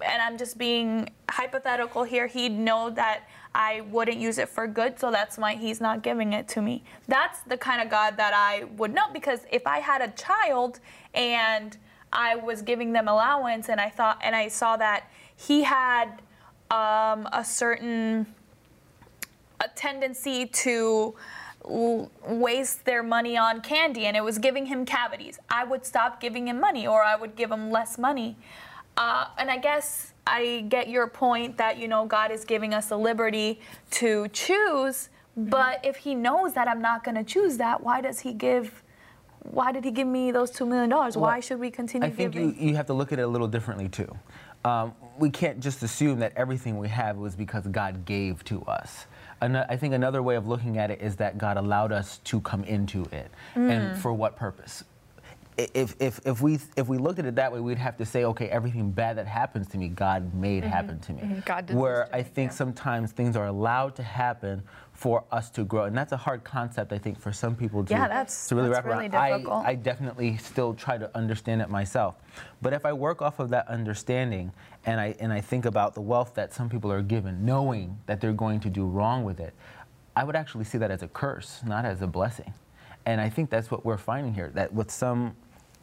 and 0.01 0.23
I'm 0.23 0.39
just 0.39 0.57
being 0.57 1.11
hypothetical 1.29 2.05
here, 2.05 2.29
He'd 2.29 2.53
know 2.53 2.91
that 2.91 3.29
I 3.59 3.81
wouldn't 3.91 4.19
use 4.19 4.39
it 4.39 4.49
for 4.49 4.69
good, 4.69 5.01
so 5.01 5.11
that's 5.11 5.37
why 5.37 5.57
He's 5.57 5.81
not 5.81 6.03
giving 6.03 6.33
it 6.33 6.47
to 6.49 6.63
me. 6.63 6.85
That's 7.09 7.41
the 7.41 7.57
kind 7.57 7.83
of 7.83 7.91
God 7.91 8.17
that 8.17 8.33
I 8.33 8.65
would 8.77 8.95
know, 8.95 9.07
because 9.13 9.41
if 9.51 9.67
I 9.67 9.81
had 9.81 10.01
a 10.01 10.09
child 10.13 10.79
and 11.13 11.77
I 12.13 12.37
was 12.37 12.63
giving 12.63 12.93
them 12.93 13.09
allowance 13.09 13.69
and 13.69 13.81
I 13.81 13.91
thought 13.91 14.21
and 14.23 14.37
I 14.37 14.47
saw 14.47 14.77
that 14.77 15.11
he 15.37 15.65
had 15.65 16.23
um, 16.71 17.29
a 17.33 17.45
certain 17.45 18.27
a 19.61 19.69
tendency 19.75 20.47
to 20.47 21.15
waste 21.65 22.85
their 22.85 23.03
money 23.03 23.37
on 23.37 23.61
candy 23.61 24.07
and 24.07 24.17
it 24.17 24.23
was 24.23 24.39
giving 24.39 24.67
him 24.67 24.87
cavities. 24.87 25.39
I 25.51 25.65
would 25.65 25.85
stop 25.85 26.21
giving 26.21 26.47
him 26.47 26.61
money 26.61 26.87
or 26.87 27.03
I 27.03 27.17
would 27.17 27.35
give 27.35 27.51
him 27.51 27.71
less 27.71 27.99
money. 27.99 28.37
Uh, 28.99 29.27
and 29.39 29.49
I 29.49 29.57
guess 29.57 30.13
I 30.27 30.67
get 30.69 30.89
your 30.89 31.07
point 31.07 31.57
that, 31.57 31.79
you 31.79 31.87
know, 31.87 32.05
God 32.05 32.33
is 32.33 32.45
giving 32.45 32.75
us 32.75 32.87
the 32.87 32.99
liberty 32.99 33.61
to 33.93 34.27
choose, 34.29 35.09
but 35.37 35.83
if 35.85 35.97
he 35.97 36.17
knows 36.17 36.53
that 36.55 36.67
I'm 36.67 36.83
not 36.83 37.05
going 37.05 37.15
to 37.15 37.23
choose 37.23 37.57
that, 37.59 37.81
why 37.81 38.01
does 38.01 38.21
he 38.21 38.35
give 38.35 38.83
why 39.43 39.73
did 39.73 39.85
he 39.85 39.91
give 39.91 40.07
me 40.07 40.31
those 40.31 40.51
$2 40.51 40.69
million? 40.69 40.91
Well, 40.91 41.11
why 41.13 41.41
should 41.41 41.59
we 41.59 41.71
continue 41.71 42.07
I 42.07 42.11
think 42.11 42.33
giving? 42.33 42.61
You, 42.61 42.71
you 42.71 42.77
have 42.77 42.87
to 42.87 42.93
look 42.93 43.13
at 43.13 43.19
it 43.19 43.23
a 43.23 43.27
little 43.27 43.49
differently, 43.49 43.89
too. 43.89 44.15
Um, 44.65 44.93
we 45.19 45.31
can't 45.31 45.61
just 45.61 45.83
assume 45.83 46.19
that 46.19 46.33
everything 46.37 46.77
we 46.77 46.89
have 46.89 47.17
was 47.17 47.35
because 47.35 47.67
God 47.69 48.05
gave 48.05 48.45
to 48.45 48.63
us. 48.65 49.07
I 49.41 49.77
think 49.77 49.95
another 49.95 50.23
way 50.23 50.35
of 50.35 50.49
looking 50.49 50.77
at 50.77 50.91
it 50.91 51.01
is 51.01 51.17
that 51.17 51.39
God 51.39 51.57
allowed 51.57 51.93
us 51.93 52.19
to 52.25 52.41
come 52.41 52.65
into 52.65 53.03
it. 53.13 53.31
Mm. 53.55 53.71
And 53.71 53.99
for 53.99 54.13
what 54.13 54.37
purpose? 54.37 54.85
If, 55.59 55.97
if, 55.99 56.21
if, 56.25 56.41
we, 56.41 56.61
if 56.77 56.87
we 56.87 56.99
looked 56.99 57.19
at 57.19 57.27
it 57.27 57.35
that 57.35 57.53
way, 57.53 57.59
we'd 57.59 57.79
have 57.79 57.97
to 57.97 58.07
say, 58.07 58.23
okay, 58.23 58.49
everything 58.49 58.93
bad 58.93 59.19
that 59.19 59.27
happens 59.27 59.67
to 59.71 59.79
me, 59.79 59.89
God 59.89 60.33
made 60.33 60.63
mm-hmm. 60.63 60.71
happen 60.71 61.01
to 61.01 61.13
me. 61.13 61.23
Mm-hmm. 61.23 61.41
God 61.41 61.67
did 61.67 61.77
Where 61.77 62.09
I 62.15 62.23
think 62.23 62.53
yeah. 62.53 62.57
sometimes 62.57 63.11
things 63.11 63.35
are 63.35 63.47
allowed 63.47 63.97
to 63.97 64.05
happen 64.05 64.63
for 64.93 65.25
us 65.33 65.51
to 65.51 65.65
grow. 65.65 65.85
And 65.85 65.99
that's 65.99 66.13
a 66.13 66.17
hard 66.17 66.45
concept, 66.45 66.93
I 66.93 66.99
think, 66.99 67.19
for 67.19 67.33
some 67.33 67.57
people 67.57 67.85
to, 67.85 67.93
yeah, 67.93 68.07
that's, 68.07 68.49
to 68.49 68.55
really 68.55 68.69
that's 68.69 68.87
wrap 68.87 68.95
really 68.95 69.09
around. 69.09 69.39
Difficult. 69.39 69.67
I, 69.67 69.71
I 69.71 69.75
definitely 69.75 70.37
still 70.37 70.75
try 70.75 70.97
to 70.97 71.11
understand 71.17 71.61
it 71.61 71.69
myself. 71.69 72.15
But 72.63 72.73
if 72.73 72.87
I 72.87 72.93
work 72.93 73.21
off 73.21 73.41
of 73.41 73.49
that 73.51 73.67
understanding 73.67 74.53
and 74.87 75.01
I, 75.01 75.17
and 75.19 75.33
I 75.33 75.41
think 75.41 75.65
about 75.65 75.93
the 75.95 76.01
wealth 76.03 76.35
that 76.35 76.55
some 76.55 76.69
people 76.69 76.93
are 76.93 77.03
given, 77.03 77.45
knowing 77.45 77.99
that 78.07 78.21
they're 78.21 78.33
going 78.33 78.61
to 78.61 78.71
do 78.71 78.87
wrong 78.87 79.25
with 79.25 79.41
it, 79.41 79.55
I 80.15 80.23
would 80.23 80.37
actually 80.37 80.67
see 80.67 80.79
that 80.79 80.93
as 80.93 81.03
a 81.03 81.09
curse, 81.09 81.63
not 81.67 81.85
as 81.85 82.01
a 82.01 82.07
blessing. 82.07 82.55
And 83.07 83.21
I 83.21 83.29
think 83.29 83.51
that's 83.51 83.73
what 83.73 83.85
we're 83.85 83.97
finding 83.99 84.35
here, 84.35 84.51
that 84.55 84.73
with 84.73 84.91
some 84.91 85.35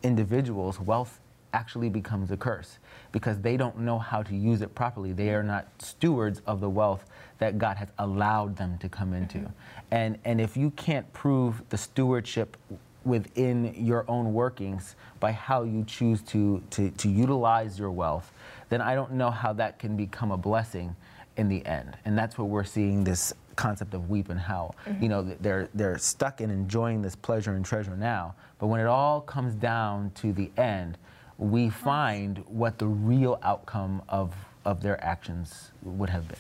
individuals, 0.05 0.79
wealth 0.79 1.19
actually 1.53 1.89
becomes 1.89 2.31
a 2.31 2.37
curse 2.37 2.79
because 3.11 3.39
they 3.39 3.57
don't 3.57 3.79
know 3.79 3.97
how 3.97 4.21
to 4.21 4.35
use 4.35 4.61
it 4.61 4.75
properly. 4.75 5.13
They 5.13 5.29
are 5.29 5.43
not 5.43 5.67
stewards 5.79 6.41
of 6.45 6.59
the 6.59 6.69
wealth 6.69 7.05
that 7.39 7.57
God 7.57 7.77
has 7.77 7.87
allowed 7.97 8.57
them 8.57 8.77
to 8.79 8.89
come 8.89 9.13
into. 9.13 9.39
Mm-hmm. 9.39 9.51
And, 9.91 10.19
and 10.25 10.41
if 10.41 10.57
you 10.57 10.71
can't 10.71 11.11
prove 11.13 11.61
the 11.69 11.77
stewardship 11.77 12.57
within 13.05 13.73
your 13.77 14.03
own 14.09 14.33
workings 14.33 14.95
by 15.19 15.31
how 15.31 15.63
you 15.63 15.83
choose 15.85 16.21
to, 16.23 16.61
to, 16.71 16.89
to 16.91 17.09
utilize 17.09 17.79
your 17.79 17.91
wealth, 17.91 18.31
then 18.69 18.81
I 18.81 18.95
don't 18.95 19.13
know 19.13 19.31
how 19.31 19.53
that 19.53 19.79
can 19.79 19.95
become 19.95 20.31
a 20.31 20.37
blessing 20.37 20.95
in 21.37 21.47
the 21.49 21.65
end. 21.65 21.97
And 22.05 22.17
that's 22.17 22.37
what 22.37 22.49
we're 22.49 22.63
seeing 22.63 23.03
this 23.03 23.33
concept 23.55 23.93
of 23.93 24.09
weep 24.09 24.29
and 24.29 24.39
howl. 24.39 24.75
Mm-hmm. 24.85 25.03
You 25.03 25.09
know, 25.09 25.21
they're, 25.41 25.69
they're 25.73 25.97
stuck 25.97 26.41
in 26.41 26.49
enjoying 26.49 27.01
this 27.01 27.15
pleasure 27.15 27.53
and 27.53 27.65
treasure 27.65 27.95
now, 27.95 28.35
but 28.59 28.67
when 28.67 28.79
it 28.79 28.87
all 28.87 29.21
comes 29.21 29.55
down 29.55 30.11
to 30.15 30.33
the 30.33 30.51
end, 30.57 30.97
we 31.37 31.69
find 31.69 32.43
what 32.47 32.77
the 32.77 32.87
real 32.87 33.39
outcome 33.43 34.01
of, 34.07 34.33
of 34.63 34.81
their 34.81 35.03
actions 35.03 35.71
would 35.83 36.09
have 36.09 36.27
been. 36.27 36.37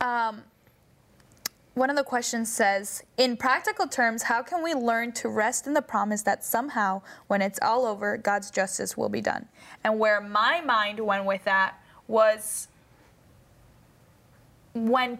Um, 0.00 0.42
one 1.74 1.90
of 1.90 1.96
the 1.96 2.04
questions 2.04 2.52
says, 2.52 3.02
in 3.16 3.36
practical 3.36 3.86
terms, 3.86 4.24
how 4.24 4.42
can 4.42 4.62
we 4.62 4.74
learn 4.74 5.12
to 5.12 5.28
rest 5.28 5.66
in 5.66 5.74
the 5.74 5.82
promise 5.82 6.22
that 6.22 6.44
somehow, 6.44 7.02
when 7.28 7.40
it's 7.40 7.58
all 7.62 7.86
over, 7.86 8.16
God's 8.16 8.50
justice 8.50 8.96
will 8.96 9.08
be 9.08 9.20
done? 9.20 9.46
And 9.84 9.98
where 9.98 10.20
my 10.20 10.60
mind 10.60 10.98
went 10.98 11.24
with 11.24 11.44
that 11.44 11.80
was 12.08 12.68
when 14.74 15.18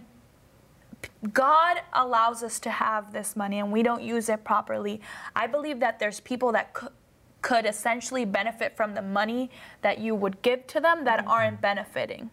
God 1.33 1.81
allows 1.93 2.43
us 2.43 2.59
to 2.61 2.71
have 2.71 3.13
this 3.13 3.37
money 3.37 3.59
and 3.59 3.73
we 3.73 3.83
don't 3.83 4.03
use 4.03 4.29
it 4.29 4.45
properly, 4.45 5.01
I 5.35 5.47
believe 5.47 5.81
that 5.81 5.99
there's 5.99 6.21
people 6.21 6.53
that 6.53 6.73
could 6.75 6.93
could 7.41 7.67
essentially 7.67 8.25
benefit 8.25 8.77
from 8.77 8.95
the 8.95 9.03
money 9.03 9.51
that 9.83 9.99
you 9.99 10.15
would 10.15 10.43
give 10.43 10.67
to 10.67 10.81
them 10.81 11.05
that 11.05 11.21
mm-hmm. 11.21 11.31
aren't 11.31 11.61
benefiting. 11.61 12.31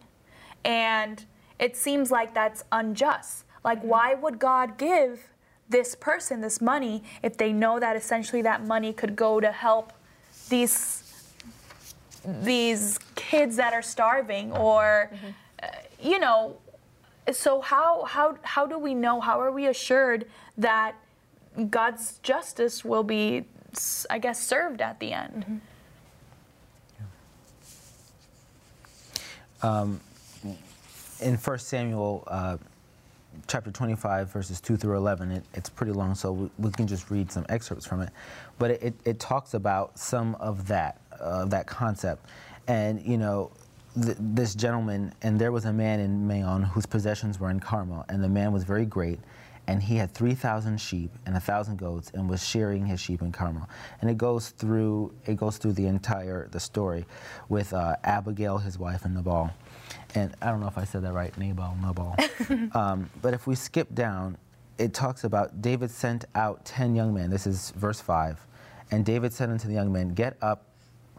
And 0.64 1.24
it 1.58 1.76
seems 1.76 2.10
like 2.10 2.34
that's 2.34 2.64
unjust. 2.72 3.44
Like, 3.64 3.78
mm-hmm. 3.78 3.88
why 3.88 4.14
would 4.14 4.38
God 4.38 4.76
give 4.76 5.28
this 5.68 5.94
person 5.94 6.40
this 6.40 6.60
money 6.60 7.02
if 7.22 7.36
they 7.36 7.52
know 7.52 7.80
that 7.80 7.96
essentially 7.96 8.42
that 8.42 8.64
money 8.64 8.92
could 8.92 9.16
go 9.16 9.40
to 9.40 9.50
help 9.50 9.92
these 10.48 11.02
these 12.42 12.98
kids 13.14 13.56
that 13.56 13.72
are 13.72 13.82
starving 13.82 14.52
or 14.52 15.10
mm-hmm. 15.12 15.26
uh, 15.62 15.68
you 16.00 16.18
know 16.18 16.56
so 17.32 17.60
how 17.60 18.04
how 18.04 18.36
how 18.42 18.66
do 18.66 18.78
we 18.78 18.94
know 18.94 19.20
how 19.20 19.40
are 19.40 19.52
we 19.52 19.66
assured 19.66 20.26
that 20.56 20.94
God's 21.70 22.18
justice 22.22 22.84
will 22.84 23.02
be 23.02 23.44
I 24.08 24.18
guess 24.18 24.42
served 24.42 24.80
at 24.80 25.00
the 25.00 25.12
end 25.12 25.60
mm-hmm. 29.62 29.66
um, 29.66 30.00
in 31.20 31.36
1 31.36 31.58
Samuel 31.58 32.24
uh, 32.26 32.56
chapter 33.46 33.70
25, 33.70 34.30
verses 34.30 34.60
2 34.60 34.76
through 34.76 34.96
11, 34.96 35.30
it, 35.30 35.44
it's 35.54 35.68
pretty 35.68 35.92
long, 35.92 36.14
so 36.14 36.32
we, 36.32 36.50
we, 36.58 36.70
can 36.70 36.86
just 36.86 37.10
read 37.10 37.30
some 37.30 37.46
excerpts 37.48 37.86
from 37.86 38.00
it. 38.00 38.10
But 38.58 38.72
it, 38.72 38.82
it, 38.82 38.94
it 39.04 39.20
talks 39.20 39.54
about 39.54 39.98
some 39.98 40.34
of 40.36 40.66
that, 40.68 41.00
uh, 41.20 41.44
that 41.46 41.66
concept. 41.66 42.26
And, 42.66 43.02
you 43.02 43.18
know, 43.18 43.50
th- 44.00 44.16
this 44.18 44.54
gentleman, 44.54 45.12
and 45.22 45.38
there 45.38 45.52
was 45.52 45.64
a 45.64 45.72
man 45.72 46.00
in 46.00 46.26
Maon 46.26 46.62
whose 46.62 46.86
possessions 46.86 47.38
were 47.40 47.50
in 47.50 47.60
Carmel, 47.60 48.04
and 48.08 48.22
the 48.22 48.28
man 48.28 48.52
was 48.52 48.64
very 48.64 48.86
great, 48.86 49.18
and 49.66 49.82
he 49.82 49.96
had 49.96 50.12
3,000 50.12 50.80
sheep 50.80 51.10
and 51.26 51.34
1,000 51.34 51.76
goats 51.76 52.12
and 52.14 52.28
was 52.28 52.46
shearing 52.46 52.86
his 52.86 53.00
sheep 53.00 53.20
in 53.20 53.32
Carmel. 53.32 53.68
And 54.00 54.08
it 54.08 54.16
goes 54.16 54.50
through, 54.50 55.12
it 55.26 55.36
goes 55.36 55.58
through 55.58 55.72
the 55.72 55.86
entire, 55.86 56.48
the 56.52 56.60
story 56.60 57.04
with 57.48 57.72
uh, 57.72 57.96
Abigail, 58.04 58.58
his 58.58 58.78
wife, 58.78 59.04
and 59.04 59.14
Nabal 59.14 59.50
and 60.16 60.34
I 60.40 60.50
don't 60.50 60.60
know 60.60 60.66
if 60.66 60.78
I 60.78 60.84
said 60.84 61.02
that 61.02 61.12
right, 61.12 61.36
Nabal, 61.36 61.76
Nabal. 61.82 62.16
um, 62.72 63.10
but 63.20 63.34
if 63.34 63.46
we 63.46 63.54
skip 63.54 63.94
down, 63.94 64.38
it 64.78 64.94
talks 64.94 65.24
about 65.24 65.60
David 65.62 65.90
sent 65.90 66.24
out 66.34 66.64
10 66.64 66.94
young 66.94 67.14
men. 67.14 67.30
This 67.30 67.46
is 67.46 67.70
verse 67.72 68.00
5. 68.00 68.38
And 68.90 69.04
David 69.04 69.32
said 69.32 69.50
unto 69.50 69.68
the 69.68 69.74
young 69.74 69.92
men, 69.92 70.10
Get 70.10 70.36
up 70.40 70.64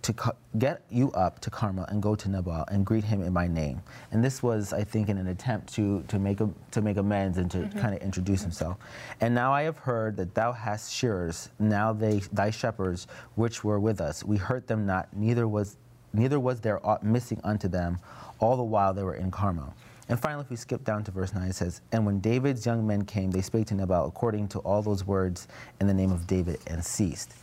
to 0.04 0.34
get 0.58 0.82
you 0.90 1.12
up 1.12 1.40
to 1.40 1.50
Carmel 1.50 1.86
and 1.86 2.02
go 2.02 2.16
to 2.16 2.30
Nabal 2.30 2.66
and 2.70 2.86
greet 2.86 3.04
him 3.04 3.22
in 3.24 3.34
my 3.34 3.48
name. 3.48 3.82
And 4.12 4.24
this 4.24 4.42
was, 4.44 4.74
I 4.74 4.84
think, 4.84 5.10
in 5.10 5.18
an 5.18 5.28
attempt 5.28 5.74
to, 5.74 6.04
to, 6.08 6.20
make, 6.20 6.40
a, 6.40 6.50
to 6.72 6.82
make 6.82 6.98
amends 6.98 7.38
and 7.38 7.50
to 7.52 7.60
mm-hmm. 7.60 7.80
kind 7.80 7.96
of 7.96 8.02
introduce 8.02 8.42
himself. 8.42 8.78
And 9.22 9.34
now 9.34 9.52
I 9.52 9.64
have 9.64 9.78
heard 9.78 10.16
that 10.18 10.34
thou 10.34 10.52
hast 10.52 10.94
shearers, 10.94 11.50
now 11.60 11.94
they, 11.94 12.20
thy 12.32 12.52
shepherds, 12.52 13.08
which 13.36 13.64
were 13.64 13.80
with 13.80 14.00
us. 14.00 14.24
We 14.24 14.38
hurt 14.38 14.68
them 14.68 14.86
not, 14.86 15.10
neither 15.14 15.48
was, 15.48 15.78
neither 16.14 16.40
was 16.40 16.62
there 16.62 16.86
aught 16.86 17.04
missing 17.04 17.42
unto 17.44 17.68
them 17.68 17.98
all 18.40 18.56
the 18.56 18.64
while 18.64 18.94
they 18.94 19.04
were 19.04 19.16
in 19.16 19.32
Carmel. 19.32 19.74
And 20.10 20.20
finally, 20.20 20.44
if 20.44 20.50
we 20.50 20.56
skip 20.56 20.86
down 20.86 21.04
to 21.04 21.12
verse 21.12 21.34
9, 21.34 21.50
it 21.50 21.56
says, 21.56 21.82
And 21.92 22.06
when 22.06 22.20
David's 22.22 22.66
young 22.66 22.88
men 22.88 23.04
came, 23.04 23.30
they 23.30 23.42
spake 23.42 23.68
to 23.68 23.76
Nabal 23.76 24.08
according 24.08 24.48
to 24.50 24.60
all 24.60 24.82
those 24.82 25.06
words 25.06 25.48
in 25.82 25.88
the 25.88 25.94
name 25.94 26.12
of 26.12 26.28
David 26.28 26.60
and 26.68 26.84
ceased. 26.84 27.34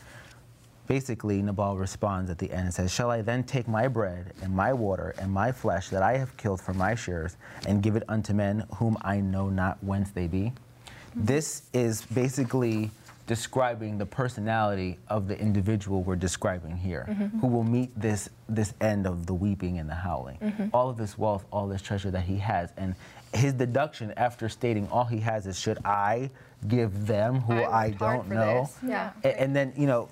Basically, 0.86 1.40
Nabal 1.40 1.76
responds 1.76 2.30
at 2.30 2.38
the 2.38 2.50
end 2.50 2.66
and 2.66 2.74
says, 2.74 2.92
Shall 2.92 3.10
I 3.10 3.22
then 3.22 3.42
take 3.44 3.66
my 3.66 3.88
bread 3.88 4.32
and 4.42 4.54
my 4.54 4.72
water 4.72 5.14
and 5.18 5.32
my 5.32 5.50
flesh 5.50 5.88
that 5.88 6.02
I 6.02 6.18
have 6.18 6.36
killed 6.36 6.60
for 6.60 6.74
my 6.74 6.94
shares 6.94 7.36
and 7.66 7.82
give 7.82 7.96
it 7.96 8.02
unto 8.08 8.34
men 8.34 8.64
whom 8.76 8.96
I 9.00 9.20
know 9.20 9.48
not 9.48 9.82
whence 9.82 10.10
they 10.10 10.26
be? 10.26 10.52
Mm-hmm. 10.52 11.24
This 11.24 11.62
is 11.72 12.02
basically 12.06 12.90
describing 13.26 13.96
the 13.96 14.04
personality 14.04 14.98
of 15.08 15.28
the 15.28 15.38
individual 15.38 16.02
we're 16.02 16.16
describing 16.16 16.76
here, 16.76 17.06
mm-hmm. 17.08 17.38
who 17.38 17.46
will 17.46 17.64
meet 17.64 17.98
this 17.98 18.28
this 18.48 18.74
end 18.82 19.06
of 19.06 19.24
the 19.24 19.32
weeping 19.32 19.78
and 19.78 19.88
the 19.88 19.94
howling. 19.94 20.36
Mm-hmm. 20.38 20.66
All 20.74 20.90
of 20.90 20.98
this 20.98 21.16
wealth, 21.16 21.46
all 21.50 21.66
this 21.66 21.80
treasure 21.80 22.10
that 22.10 22.24
he 22.24 22.36
has, 22.36 22.70
and 22.76 22.94
his 23.34 23.52
deduction 23.52 24.12
after 24.16 24.48
stating 24.48 24.88
all 24.88 25.04
he 25.04 25.18
has 25.18 25.46
is, 25.46 25.58
should 25.58 25.78
I 25.84 26.30
give 26.68 27.06
them 27.06 27.40
who 27.40 27.54
I, 27.54 27.84
I 27.86 27.90
don't 27.90 28.28
know? 28.28 28.70
Yeah. 28.86 29.12
And, 29.22 29.34
and, 29.34 29.56
then 29.56 29.72
you 29.76 29.86
know, 29.86 30.08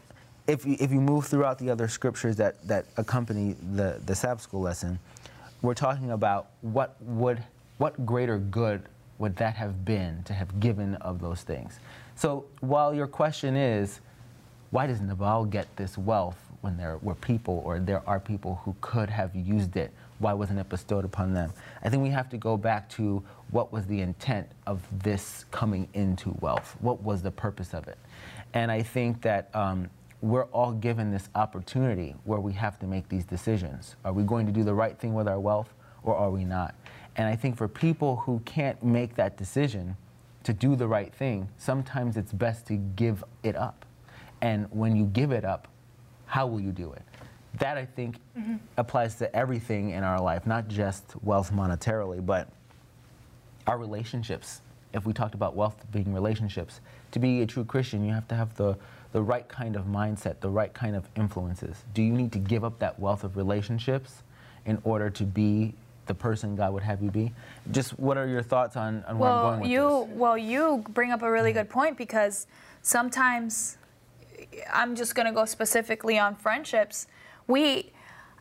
if 0.53 0.67
you, 0.67 0.77
if 0.79 0.93
you 0.93 1.01
move 1.01 1.27
throughout 1.27 1.59
the 1.59 1.71
other 1.71 1.89
scriptures 1.89 2.37
that 2.37 2.67
that 2.69 2.85
accompany 2.99 3.57
the 3.73 4.01
the 4.05 4.15
Sabbath 4.15 4.43
school 4.43 4.61
lesson, 4.61 4.99
we're 5.63 5.75
talking 5.75 6.11
about 6.11 6.51
what 6.61 6.97
would 7.01 7.43
what 7.79 8.05
greater 8.05 8.39
good 8.39 8.83
would 9.19 9.35
that 9.37 9.55
have 9.55 9.85
been 9.85 10.23
to 10.25 10.35
have 10.35 10.61
given 10.61 10.95
of 10.97 11.21
those 11.21 11.43
things. 11.43 11.81
So 12.17 12.45
while 12.61 12.95
your 12.95 13.07
question 13.07 13.57
is, 13.57 14.01
why 14.71 14.87
does 14.87 15.01
Nabal 15.01 15.45
get 15.47 15.75
this 15.77 15.97
wealth 15.97 16.39
when 16.61 16.77
there 16.77 16.99
were 17.03 17.15
people 17.15 17.63
or 17.65 17.79
there 17.79 18.03
are 18.07 18.21
people 18.21 18.61
who 18.65 18.77
could 18.81 19.09
have 19.09 19.35
used 19.35 19.77
it? 19.77 19.93
Why 20.19 20.33
wasn't 20.33 20.59
it 20.59 20.69
bestowed 20.69 21.05
upon 21.05 21.35
them? 21.35 21.53
I 21.83 21.89
think 21.89 22.03
we 22.03 22.11
have 22.11 22.29
to 22.31 22.37
go 22.37 22.57
back 22.57 22.89
to 22.91 23.23
what 23.51 23.73
was 23.73 23.87
the 23.87 24.01
intent 24.01 24.49
of 24.67 24.81
this 25.03 25.45
coming 25.51 25.89
into 25.95 26.37
wealth? 26.41 26.77
What 26.81 27.03
was 27.03 27.23
the 27.23 27.31
purpose 27.31 27.75
of 27.75 27.89
it? 27.89 27.99
And 28.55 28.71
I 28.71 28.83
think 28.83 29.23
that 29.23 29.55
um, 29.55 29.89
we're 30.23 30.47
all 30.47 30.73
given 30.73 31.11
this 31.11 31.29
opportunity 31.35 32.15
where 32.25 32.41
we 32.41 32.53
have 32.55 32.79
to 32.79 32.87
make 32.87 33.09
these 33.09 33.25
decisions. 33.25 33.97
Are 34.05 34.13
we 34.13 34.23
going 34.23 34.47
to 34.47 34.53
do 34.53 34.65
the 34.65 34.75
right 34.75 34.99
thing 34.99 35.13
with 35.13 35.29
our 35.29 35.39
wealth 35.39 35.75
or 36.03 36.17
are 36.17 36.31
we 36.31 36.45
not? 36.45 36.75
And 37.17 37.29
I 37.29 37.37
think 37.37 37.57
for 37.57 37.69
people 37.69 38.17
who 38.17 38.41
can't 38.47 38.83
make 38.83 39.17
that 39.17 39.37
decision, 39.37 39.97
to 40.45 40.53
do 40.53 40.77
the 40.77 40.87
right 40.87 41.15
thing, 41.15 41.49
sometimes 41.57 42.17
it's 42.17 42.33
best 42.33 42.67
to 42.67 42.75
give 42.75 43.23
it 43.43 43.57
up. 43.57 43.85
And 44.41 44.67
when 44.71 44.97
you 44.97 45.07
give 45.07 45.31
it 45.31 45.45
up, 45.45 45.69
how 46.27 46.47
will 46.47 46.61
you 46.61 46.73
do 46.73 46.93
it? 46.93 47.03
That 47.59 47.77
I 47.77 47.85
think 47.85 48.17
mm-hmm. 48.37 48.57
applies 48.77 49.17
to 49.17 49.35
everything 49.37 49.91
in 49.91 50.03
our 50.03 50.21
life, 50.21 50.47
not 50.47 50.69
just 50.69 51.15
wealth 51.23 51.53
monetarily, 51.53 52.25
but 52.25 52.49
our 53.67 53.79
relationships. 53.79 54.63
If 54.95 55.07
we 55.07 55.13
talked 55.13 55.35
about 55.35 55.55
wealth 55.55 55.85
being 55.93 56.13
relationships, 56.13 56.81
to 57.13 57.19
be 57.19 57.43
a 57.43 57.47
true 57.47 57.65
Christian, 57.65 58.05
you 58.05 58.13
have 58.13 58.27
to 58.29 58.35
have 58.35 58.55
the, 58.57 58.77
the 59.13 59.23
right 59.23 59.47
kind 59.49 59.77
of 59.77 59.85
mindset, 59.85 60.41
the 60.41 60.51
right 60.51 60.73
kind 60.73 60.97
of 60.97 61.09
influences. 61.17 61.77
Do 61.95 62.03
you 62.03 62.13
need 62.13 62.33
to 62.33 62.39
give 62.39 62.65
up 62.65 62.79
that 62.81 62.99
wealth 62.99 63.25
of 63.25 63.37
relationships 63.37 64.23
in 64.67 64.81
order 64.85 65.11
to 65.11 65.25
be 65.25 65.75
the 66.07 66.15
person 66.15 66.57
God 66.57 66.73
would 66.73 66.83
have 66.83 67.03
you 67.03 67.11
be. 67.11 67.33
Just 67.71 67.99
what 67.99 68.17
are 68.17 68.27
your 68.27 68.43
thoughts 68.43 68.77
on, 68.77 69.05
on 69.07 69.19
well, 69.19 69.31
where 69.31 69.39
I'm 69.39 69.51
going 69.51 69.61
with 69.61 69.71
you, 69.71 70.07
this? 70.09 70.19
Well, 70.19 70.39
you 70.39 70.85
bring 70.91 71.13
up 71.13 71.23
a 71.23 71.31
really 71.31 71.53
good 71.53 71.71
point 71.71 71.97
because 71.97 72.47
sometimes 72.83 73.79
I'm 74.73 74.97
just 74.97 75.15
going 75.15 75.27
to 75.27 75.33
go 75.33 75.45
specifically 75.45 76.19
on 76.19 76.35
friendships. 76.35 77.07
We, 77.47 77.93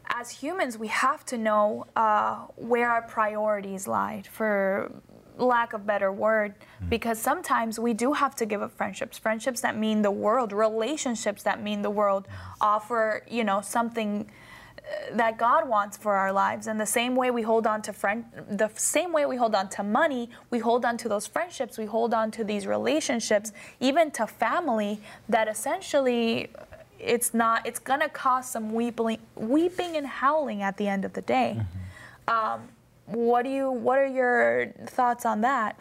as 0.08 0.32
humans, 0.32 0.78
we 0.78 0.88
have 0.88 1.26
to 1.28 1.38
know 1.38 1.86
uh, 1.96 2.46
where 2.56 2.90
our 2.90 3.04
priorities 3.04 3.88
lie, 3.88 4.24
for 4.32 4.92
lack 5.42 5.74
of 5.74 5.86
better 5.86 6.12
word, 6.12 6.54
because 6.90 7.20
sometimes 7.20 7.80
we 7.80 7.94
do 7.94 8.14
have 8.14 8.36
to 8.36 8.46
give 8.46 8.62
up 8.62 8.72
friendships, 8.72 9.18
friendships 9.18 9.62
that 9.62 9.78
mean 9.78 10.02
the 10.02 10.12
world, 10.12 10.54
relationships 10.54 11.44
that 11.44 11.62
mean 11.62 11.82
the 11.82 11.90
world, 11.90 12.28
offer 12.60 13.24
you 13.30 13.44
know 13.44 13.62
something 13.62 14.30
uh, 14.78 15.16
that 15.16 15.38
God 15.38 15.68
wants 15.68 15.98
for 15.98 16.14
our 16.14 16.32
lives. 16.32 16.68
And 16.68 16.80
the 16.80 16.86
same 16.86 17.16
way 17.16 17.32
we 17.32 17.42
hold 17.42 17.66
on 17.66 17.82
to 17.84 17.94
friend, 17.94 18.26
the 18.50 18.70
same 18.76 19.12
way 19.12 19.26
we 19.26 19.36
hold 19.36 19.56
on 19.56 19.70
to 19.70 19.84
money, 19.84 20.30
we 20.50 20.60
hold 20.60 20.86
on 20.86 20.98
to 20.98 21.10
those 21.10 21.28
friendships, 21.28 21.78
we 21.78 21.86
hold 21.86 22.14
on 22.14 22.32
to 22.32 22.44
these 22.44 22.68
relationships, 22.68 23.52
even 23.80 24.12
to 24.12 24.28
family 24.28 25.00
that 25.28 25.48
essentially 25.48 26.50
uh, 26.56 26.66
it's 27.00 27.34
not. 27.34 27.66
It's 27.66 27.80
gonna 27.80 28.10
cause 28.10 28.50
some 28.50 28.74
weeping, 28.74 29.18
weeping 29.36 29.98
and 29.98 30.06
howling 30.06 30.62
at 30.62 30.78
the 30.78 30.88
end 30.88 31.04
of 31.04 31.14
the 31.14 31.22
day. 31.22 31.58
Mm-hmm. 31.58 32.54
Um, 32.54 32.70
what 33.14 33.44
do 33.44 33.50
you? 33.50 33.72
What 33.72 33.98
are 33.98 34.08
your 34.08 34.74
thoughts 34.88 35.26
on 35.26 35.42
that? 35.42 35.80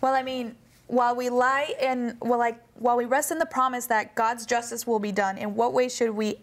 Well, 0.00 0.14
I 0.14 0.22
mean, 0.22 0.56
while 0.86 1.14
we 1.14 1.28
lie 1.28 1.74
in, 1.80 2.16
well, 2.20 2.38
like 2.38 2.60
while 2.74 2.96
we 2.96 3.04
rest 3.04 3.30
in 3.30 3.38
the 3.38 3.46
promise 3.46 3.86
that 3.86 4.14
God's 4.14 4.46
justice 4.46 4.86
will 4.86 4.98
be 4.98 5.12
done, 5.12 5.36
in 5.36 5.54
what 5.54 5.72
way 5.72 5.88
should 5.88 6.10
we 6.10 6.38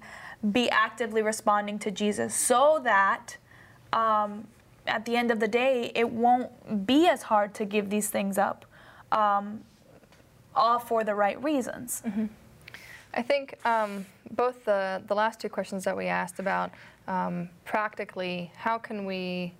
be 0.51 0.69
actively 0.69 1.21
responding 1.21 1.80
to 1.80 1.91
Jesus 1.91 2.36
so 2.36 2.80
that 2.84 3.38
um, 3.91 4.47
at 4.86 5.06
the 5.06 5.15
end 5.15 5.32
of 5.32 5.39
the 5.39 5.47
day, 5.47 5.91
it 5.95 6.10
won't 6.10 6.86
be 6.86 7.08
as 7.08 7.23
hard 7.23 7.53
to 7.56 7.65
give 7.65 7.89
these 7.89 8.10
things 8.10 8.38
up, 8.38 8.65
um, 9.12 9.62
all 10.56 10.80
for 10.80 11.03
the 11.03 11.15
right 11.15 11.41
reasons. 11.43 12.03
I 13.13 13.21
think 13.21 13.58
um, 13.65 14.06
both 14.32 14.66
the, 14.66 15.02
the 15.08 15.16
last 15.16 15.40
two 15.40 15.50
questions 15.50 15.84
that 15.84 15.96
we 15.96 16.06
asked 16.08 16.40
about 16.40 16.72
um, 17.08 17.50
practically, 17.66 18.52
how 18.56 18.78
can 18.78 19.06
we 19.06 19.54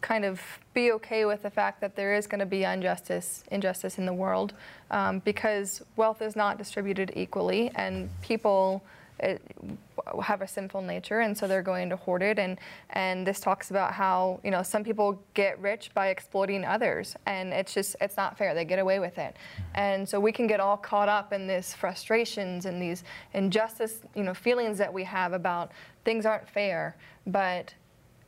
kind 0.00 0.24
of 0.24 0.40
be 0.74 0.92
okay 0.92 1.24
with 1.24 1.42
the 1.42 1.50
fact 1.50 1.80
that 1.80 1.94
there 1.94 2.14
is 2.14 2.26
going 2.26 2.40
to 2.40 2.46
be 2.46 2.64
injustice, 2.64 3.44
injustice 3.50 3.98
in 3.98 4.04
the 4.04 4.12
world, 4.12 4.52
um, 4.90 5.20
because 5.20 5.82
wealth 5.96 6.20
is 6.20 6.34
not 6.34 6.58
distributed 6.58 7.12
equally, 7.14 7.70
and 7.76 8.10
people 8.20 8.82
uh, 9.22 10.20
have 10.20 10.42
a 10.42 10.48
sinful 10.48 10.82
nature, 10.82 11.20
and 11.20 11.36
so 11.36 11.46
they're 11.46 11.62
going 11.62 11.88
to 11.90 11.96
hoard 11.96 12.22
it. 12.22 12.38
And 12.38 12.58
and 12.90 13.26
this 13.26 13.40
talks 13.40 13.70
about 13.70 13.92
how 13.92 14.40
you 14.42 14.50
know 14.50 14.62
some 14.62 14.84
people 14.84 15.22
get 15.34 15.58
rich 15.60 15.90
by 15.94 16.08
exploiting 16.08 16.64
others, 16.64 17.16
and 17.26 17.52
it's 17.52 17.74
just 17.74 17.96
it's 18.00 18.16
not 18.16 18.36
fair. 18.36 18.54
They 18.54 18.64
get 18.64 18.78
away 18.78 18.98
with 18.98 19.18
it, 19.18 19.36
and 19.74 20.08
so 20.08 20.18
we 20.18 20.32
can 20.32 20.46
get 20.46 20.60
all 20.60 20.76
caught 20.76 21.08
up 21.08 21.32
in 21.32 21.46
these 21.46 21.74
frustrations 21.74 22.66
and 22.66 22.80
these 22.80 23.04
injustice, 23.34 24.00
you 24.14 24.24
know, 24.24 24.34
feelings 24.34 24.78
that 24.78 24.92
we 24.92 25.04
have 25.04 25.32
about 25.32 25.72
things 26.04 26.26
aren't 26.26 26.48
fair, 26.48 26.96
but 27.26 27.74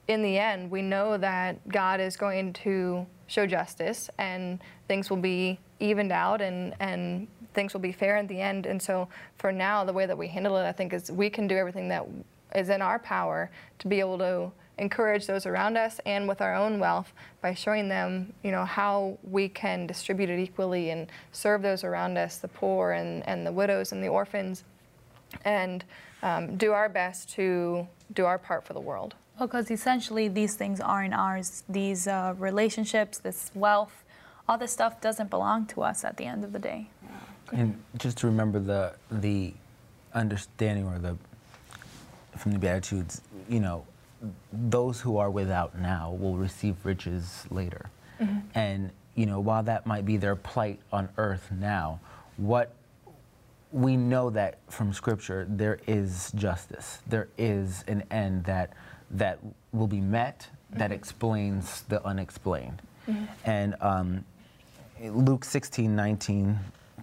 in 0.07 0.23
the 0.23 0.39
end, 0.39 0.71
we 0.71 0.83
know 0.83 1.17
that 1.17 1.67
God 1.69 2.01
is 2.01 2.17
going 2.17 2.53
to 2.53 3.07
show 3.27 3.47
justice 3.47 4.11
and 4.19 4.61
things 4.89 5.11
will 5.11 5.17
be 5.17 5.59
evened 5.81 6.13
out 6.13 6.41
and, 6.41 6.75
and 6.81 7.27
things 7.55 7.73
will 7.73 7.81
be 7.81 7.93
fair 7.93 8.17
in 8.17 8.27
the 8.27 8.41
end. 8.41 8.67
And 8.67 8.81
so 8.81 9.09
for 9.39 9.53
now, 9.53 9.85
the 9.85 9.93
way 9.93 10.07
that 10.07 10.17
we 10.17 10.29
handle 10.29 10.57
it, 10.57 10.65
I 10.65 10.73
think, 10.73 10.93
is 10.93 11.11
we 11.11 11.31
can 11.31 11.47
do 11.47 11.57
everything 11.57 11.89
that 11.89 12.07
is 12.55 12.69
in 12.69 12.83
our 12.83 12.99
power 12.99 13.51
to 13.79 13.89
be 13.89 14.01
able 14.01 14.19
to 14.19 14.53
encourage 14.79 15.27
those 15.27 15.47
around 15.47 15.77
us 15.77 16.01
and 16.05 16.27
with 16.29 16.41
our 16.41 16.55
own 16.55 16.79
wealth 16.79 17.13
by 17.41 17.55
showing 17.55 17.89
them, 17.89 18.33
you 18.43 18.51
know, 18.51 18.65
how 18.65 19.17
we 19.23 19.49
can 19.49 19.87
distribute 19.87 20.29
it 20.29 20.41
equally 20.41 20.91
and 20.91 21.07
serve 21.33 21.63
those 21.63 21.85
around 21.85 22.17
us, 22.17 22.39
the 22.39 22.49
poor 22.49 22.93
and, 22.93 23.27
and 23.29 23.47
the 23.47 23.53
widows 23.53 23.93
and 23.93 24.03
the 24.03 24.09
orphans, 24.09 24.65
and 25.45 25.85
um, 26.23 26.57
do 26.57 26.73
our 26.73 26.89
best 26.89 27.29
to 27.31 27.87
do 28.15 28.25
our 28.25 28.39
part 28.39 28.65
for 28.65 28.73
the 28.73 28.81
world. 28.81 29.15
Because 29.39 29.71
essentially, 29.71 30.29
these 30.29 30.55
things 30.55 30.81
aren't 30.81 31.15
ours. 31.15 31.65
These 31.69 32.07
uh, 32.07 32.35
relationships, 32.39 33.19
this 33.19 33.51
wealth, 33.55 34.05
all 34.49 34.59
this 34.59 34.73
stuff 34.73 35.01
doesn't 35.01 35.31
belong 35.31 35.67
to 35.67 35.83
us 35.83 36.05
at 36.05 36.17
the 36.17 36.25
end 36.25 36.45
of 36.45 36.53
the 36.53 36.59
day. 36.59 36.89
And 37.53 37.83
just 37.99 38.19
to 38.19 38.27
remember 38.27 38.59
the 38.61 38.95
the 39.11 39.53
understanding 40.15 40.87
or 40.87 40.99
the 40.99 41.17
from 42.37 42.53
the 42.53 42.59
Beatitudes, 42.59 43.21
you 43.49 43.61
know, 43.61 43.85
those 44.53 45.01
who 45.01 45.17
are 45.19 45.31
without 45.31 45.79
now 45.79 46.13
will 46.13 46.37
receive 46.37 46.77
riches 46.85 47.45
later. 47.51 47.91
And 48.55 48.91
you 49.15 49.27
know, 49.27 49.41
while 49.41 49.63
that 49.65 49.87
might 49.87 50.07
be 50.07 50.17
their 50.17 50.37
plight 50.37 50.81
on 50.93 51.09
earth 51.19 51.51
now, 51.51 52.01
what 52.37 52.75
we 53.71 53.97
know 53.97 54.31
that 54.31 54.59
from 54.69 54.93
Scripture 54.93 55.47
there 55.49 55.81
is 55.87 56.33
justice. 56.35 57.01
There 57.07 57.29
is 57.37 57.85
an 57.89 58.05
end 58.11 58.45
that 58.45 58.73
that 59.11 59.39
will 59.73 59.87
be 59.87 60.01
met 60.01 60.49
that 60.71 60.91
explains 60.93 61.83
the 61.83 62.05
unexplained. 62.05 62.83
And 63.45 63.75
um, 63.81 64.25
Luke 65.01 65.45
16, 65.45 65.95
19 65.95 66.59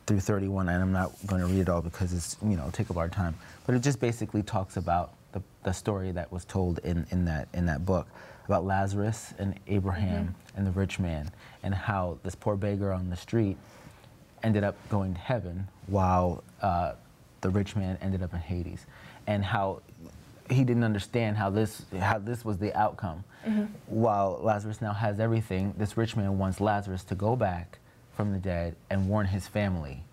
through 0.08 0.20
31, 0.20 0.70
and 0.70 0.82
I'm 0.82 0.92
not 0.92 1.12
going 1.28 1.42
to 1.42 1.48
read 1.48 1.62
it 1.62 1.70
all 1.70 1.82
because 1.82 2.14
it's, 2.14 2.38
you 2.42 2.58
know, 2.58 2.70
take 2.74 2.90
up 2.90 2.98
our 2.98 3.08
time, 3.10 3.36
but 3.66 3.76
it 3.76 3.80
just 3.84 4.00
basically 4.00 4.42
talks 4.44 4.78
about 4.78 5.14
the, 5.32 5.42
the 5.64 5.72
story 5.72 6.12
that 6.12 6.32
was 6.32 6.44
told 6.44 6.80
in, 6.80 7.06
in, 7.12 7.26
that, 7.26 7.48
in 7.54 7.66
that 7.68 7.86
book 7.86 8.08
about 8.46 8.66
Lazarus 8.66 9.34
and 9.38 9.58
Abraham 9.68 10.36
and 10.58 10.66
the 10.68 10.72
rich 10.72 11.00
man, 11.00 11.30
and 11.64 11.74
how 11.74 12.18
this 12.24 12.36
poor 12.36 12.56
beggar 12.56 12.92
on 12.92 13.10
the 13.10 13.16
street 13.16 13.58
ended 14.44 14.64
up 14.64 14.76
going 14.90 15.14
to 15.14 15.20
heaven 15.20 15.68
while 15.88 16.44
uh, 16.62 16.94
the 17.42 17.50
rich 17.50 17.76
man 17.76 17.98
ended 18.02 18.24
up 18.24 18.34
in 18.34 18.40
Hades, 18.40 18.86
and 19.28 19.46
how 19.46 19.82
he 20.52 20.64
didn't 20.64 20.84
understand 20.84 21.38
how 21.38 21.50
this 21.50 21.84
how 22.00 22.20
this 22.20 22.44
was 22.44 22.58
the 22.58 22.78
outcome. 22.78 23.24
Mm-hmm. 23.46 23.66
While 23.88 24.40
Lazarus 24.42 24.82
now 24.82 24.94
has 24.94 25.20
everything, 25.20 25.74
this 25.78 25.98
rich 25.98 26.16
man 26.16 26.38
wants 26.38 26.60
Lazarus 26.60 27.04
to 27.06 27.16
go 27.16 27.36
back 27.36 27.80
from 28.16 28.34
the 28.34 28.40
dead 28.40 28.76
and 28.90 29.08
warn 29.08 29.28
his 29.28 29.48
family. 29.48 30.04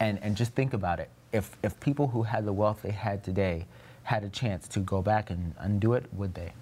And 0.00 0.18
and 0.22 0.36
just 0.36 0.52
think 0.54 0.72
about 0.72 0.98
it. 0.98 1.10
If 1.32 1.56
if 1.62 1.78
people 1.80 2.08
who 2.08 2.22
had 2.22 2.44
the 2.44 2.52
wealth 2.52 2.82
they 2.82 2.90
had 2.90 3.22
today 3.22 3.66
had 4.04 4.24
a 4.24 4.28
chance 4.28 4.66
to 4.68 4.80
go 4.80 5.00
back 5.02 5.30
and 5.30 5.54
undo 5.58 5.92
it, 5.94 6.06
would 6.12 6.34
they? 6.34 6.52